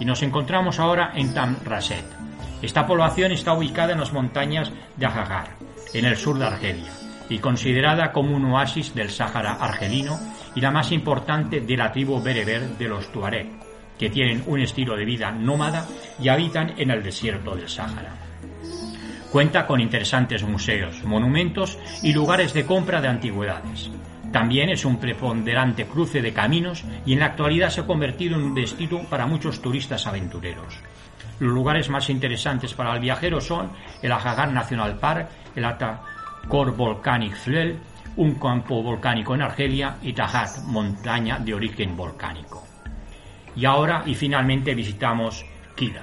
Y 0.00 0.04
nos 0.04 0.22
encontramos 0.22 0.80
ahora 0.80 1.12
en 1.14 1.32
Tamraset. 1.34 2.17
Esta 2.60 2.86
población 2.86 3.30
está 3.30 3.52
ubicada 3.52 3.92
en 3.92 4.00
las 4.00 4.12
montañas 4.12 4.72
de 4.96 5.06
Ajagar, 5.06 5.50
en 5.94 6.04
el 6.04 6.16
sur 6.16 6.38
de 6.38 6.46
Argelia, 6.46 6.90
y 7.28 7.38
considerada 7.38 8.10
como 8.10 8.34
un 8.34 8.46
oasis 8.46 8.94
del 8.94 9.10
Sáhara 9.10 9.52
argelino 9.52 10.18
y 10.56 10.60
la 10.60 10.72
más 10.72 10.90
importante 10.90 11.60
de 11.60 11.76
la 11.76 11.92
tribu 11.92 12.20
bereber 12.20 12.76
de 12.76 12.88
los 12.88 13.12
Tuareg, 13.12 13.48
que 13.96 14.10
tienen 14.10 14.42
un 14.46 14.60
estilo 14.60 14.96
de 14.96 15.04
vida 15.04 15.30
nómada 15.30 15.86
y 16.20 16.28
habitan 16.28 16.74
en 16.78 16.90
el 16.90 17.02
desierto 17.02 17.54
del 17.54 17.68
Sáhara. 17.68 18.14
Cuenta 19.30 19.66
con 19.66 19.80
interesantes 19.80 20.42
museos, 20.42 21.04
monumentos 21.04 21.78
y 22.02 22.12
lugares 22.12 22.54
de 22.54 22.64
compra 22.64 23.00
de 23.00 23.08
antigüedades. 23.08 23.90
También 24.32 24.68
es 24.68 24.84
un 24.84 24.98
preponderante 24.98 25.86
cruce 25.86 26.20
de 26.20 26.32
caminos 26.32 26.84
y 27.06 27.12
en 27.12 27.20
la 27.20 27.26
actualidad 27.26 27.70
se 27.70 27.82
ha 27.82 27.86
convertido 27.86 28.36
en 28.36 28.42
un 28.42 28.54
destino 28.54 29.02
para 29.04 29.26
muchos 29.26 29.62
turistas 29.62 30.06
aventureros. 30.06 30.80
Los 31.40 31.52
lugares 31.52 31.88
más 31.88 32.10
interesantes 32.10 32.74
para 32.74 32.94
el 32.94 33.00
viajero 33.00 33.40
son 33.40 33.70
el 34.02 34.12
Ajagar 34.12 34.52
National 34.52 34.98
Park, 34.98 35.28
el 35.54 35.64
Atacor 35.64 36.76
Volcanic 36.76 37.34
Flel, 37.36 37.78
un 38.16 38.34
campo 38.34 38.82
volcánico 38.82 39.34
en 39.34 39.42
Argelia 39.42 39.96
y 40.02 40.12
Tajat, 40.12 40.64
montaña 40.64 41.38
de 41.38 41.54
origen 41.54 41.96
volcánico. 41.96 42.66
Y 43.54 43.64
ahora 43.64 44.02
y 44.06 44.14
finalmente 44.14 44.74
visitamos 44.74 45.44
Kida. 45.76 46.02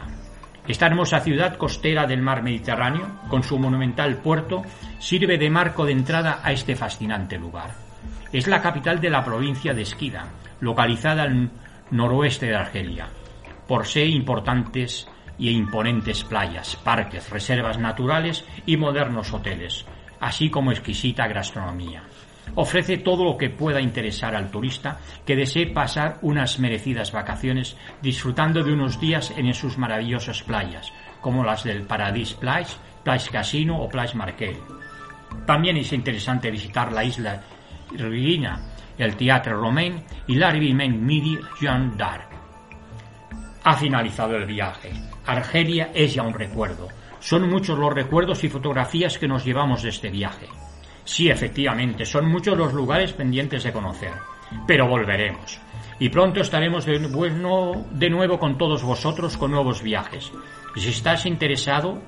Esta 0.67 0.87
hermosa 0.87 1.19
ciudad 1.19 1.57
costera 1.57 2.07
del 2.07 2.21
mar 2.21 2.41
Mediterráneo, 2.41 3.19
con 3.29 3.43
su 3.43 3.59
monumental 3.59 4.17
puerto, 4.17 4.63
sirve 4.99 5.37
de 5.37 5.49
marco 5.49 5.85
de 5.85 5.91
entrada 5.91 6.39
a 6.41 6.53
este 6.53 6.75
fascinante 6.75 7.37
lugar. 7.37 7.71
Es 8.31 8.47
la 8.47 8.61
capital 8.61 8.99
de 8.99 9.09
la 9.09 9.23
provincia 9.23 9.73
de 9.73 9.83
Esquida, 9.83 10.25
localizada 10.61 11.23
al 11.23 11.51
noroeste 11.91 12.47
de 12.47 12.55
Argelia. 12.55 13.09
Posee 13.67 14.07
importantes 14.07 15.07
y 15.37 15.49
imponentes 15.49 16.23
playas, 16.23 16.75
parques, 16.77 17.29
reservas 17.29 17.77
naturales 17.77 18.45
y 18.65 18.77
modernos 18.77 19.33
hoteles, 19.33 19.85
así 20.19 20.49
como 20.49 20.71
exquisita 20.71 21.27
gastronomía 21.27 22.03
ofrece 22.53 22.97
todo 22.97 23.23
lo 23.23 23.37
que 23.37 23.49
pueda 23.49 23.81
interesar 23.81 24.35
al 24.35 24.51
turista 24.51 24.99
que 25.25 25.35
desee 25.35 25.67
pasar 25.67 26.19
unas 26.21 26.59
merecidas 26.59 27.11
vacaciones 27.11 27.75
disfrutando 28.01 28.63
de 28.63 28.73
unos 28.73 28.99
días 28.99 29.33
en 29.35 29.53
sus 29.53 29.77
maravillosas 29.77 30.43
playas, 30.43 30.91
como 31.21 31.43
las 31.43 31.63
del 31.63 31.83
Paradis 31.83 32.33
Plage, 32.33 32.75
Plage 33.03 33.31
Casino 33.31 33.81
o 33.81 33.89
Plage 33.89 34.15
Marquet. 34.15 34.57
También 35.45 35.77
es 35.77 35.91
interesante 35.91 36.51
visitar 36.51 36.91
la 36.91 37.03
isla 37.03 37.41
Rivina, 37.91 38.61
el 38.97 39.15
Teatro 39.15 39.59
Romain 39.59 40.03
y 40.27 40.35
la 40.35 40.51
Midi 40.51 41.37
Jeanne 41.59 41.95
d'Arc. 41.97 42.29
Ha 43.63 43.73
finalizado 43.73 44.35
el 44.35 44.45
viaje. 44.45 45.14
Argelia 45.25 45.91
es 45.93 46.13
ya 46.13 46.23
un 46.23 46.33
recuerdo. 46.33 46.87
Son 47.19 47.49
muchos 47.49 47.77
los 47.77 47.93
recuerdos 47.93 48.43
y 48.43 48.49
fotografías 48.49 49.17
que 49.17 49.27
nos 49.27 49.43
llevamos 49.43 49.83
de 49.83 49.89
este 49.89 50.09
viaje. 50.09 50.47
Sí, 51.03 51.29
efectivamente, 51.29 52.05
son 52.05 52.27
muchos 52.27 52.57
los 52.57 52.73
lugares 52.73 53.13
pendientes 53.13 53.63
de 53.63 53.71
conocer, 53.71 54.11
pero 54.67 54.87
volveremos. 54.87 55.59
Y 55.99 56.09
pronto 56.09 56.41
estaremos 56.41 56.85
de, 56.85 56.99
nuevo 58.09 58.39
con 58.39 58.57
todos 58.57 58.83
vosotros 58.83 59.37
con 59.37 59.51
nuevos 59.51 59.81
viajes. 59.81 60.31
Si 60.75 60.89
estás 60.89 61.25
interesado 61.25 62.01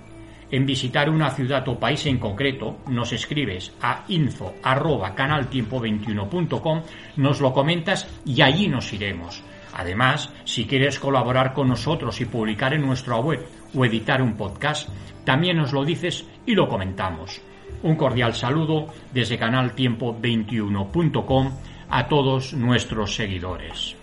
en 0.51 0.65
visitar 0.65 1.09
una 1.09 1.29
ciudad 1.29 1.67
o 1.69 1.79
país 1.79 2.05
en 2.05 2.19
concreto, 2.19 2.79
nos 2.87 3.13
escribes 3.13 3.71
a 3.81 4.03
info 4.09 4.55
arroba 4.63 5.15
canaltiempo21.com, 5.15 6.81
nos 7.17 7.39
lo 7.39 7.53
comentas 7.53 8.07
y 8.25 8.41
allí 8.41 8.67
nos 8.67 8.91
iremos. 8.91 9.41
Además, 9.73 10.29
si 10.45 10.65
quieres 10.65 10.99
colaborar 10.99 11.53
con 11.53 11.67
nosotros 11.67 12.21
y 12.21 12.25
publicar 12.25 12.73
en 12.73 12.81
nuestra 12.81 13.17
web 13.17 13.45
o 13.75 13.85
editar 13.85 14.21
un 14.21 14.35
podcast, 14.35 14.87
también 15.23 15.57
nos 15.57 15.73
lo 15.73 15.83
dices 15.83 16.25
y 16.45 16.53
lo 16.55 16.69
comentamos. 16.69 17.41
Un 17.83 17.95
cordial 17.95 18.33
saludo 18.33 18.87
desde 19.13 19.39
canaltiempo21.com 19.39 21.51
a 21.89 22.07
todos 22.07 22.53
nuestros 22.53 23.15
seguidores. 23.15 23.96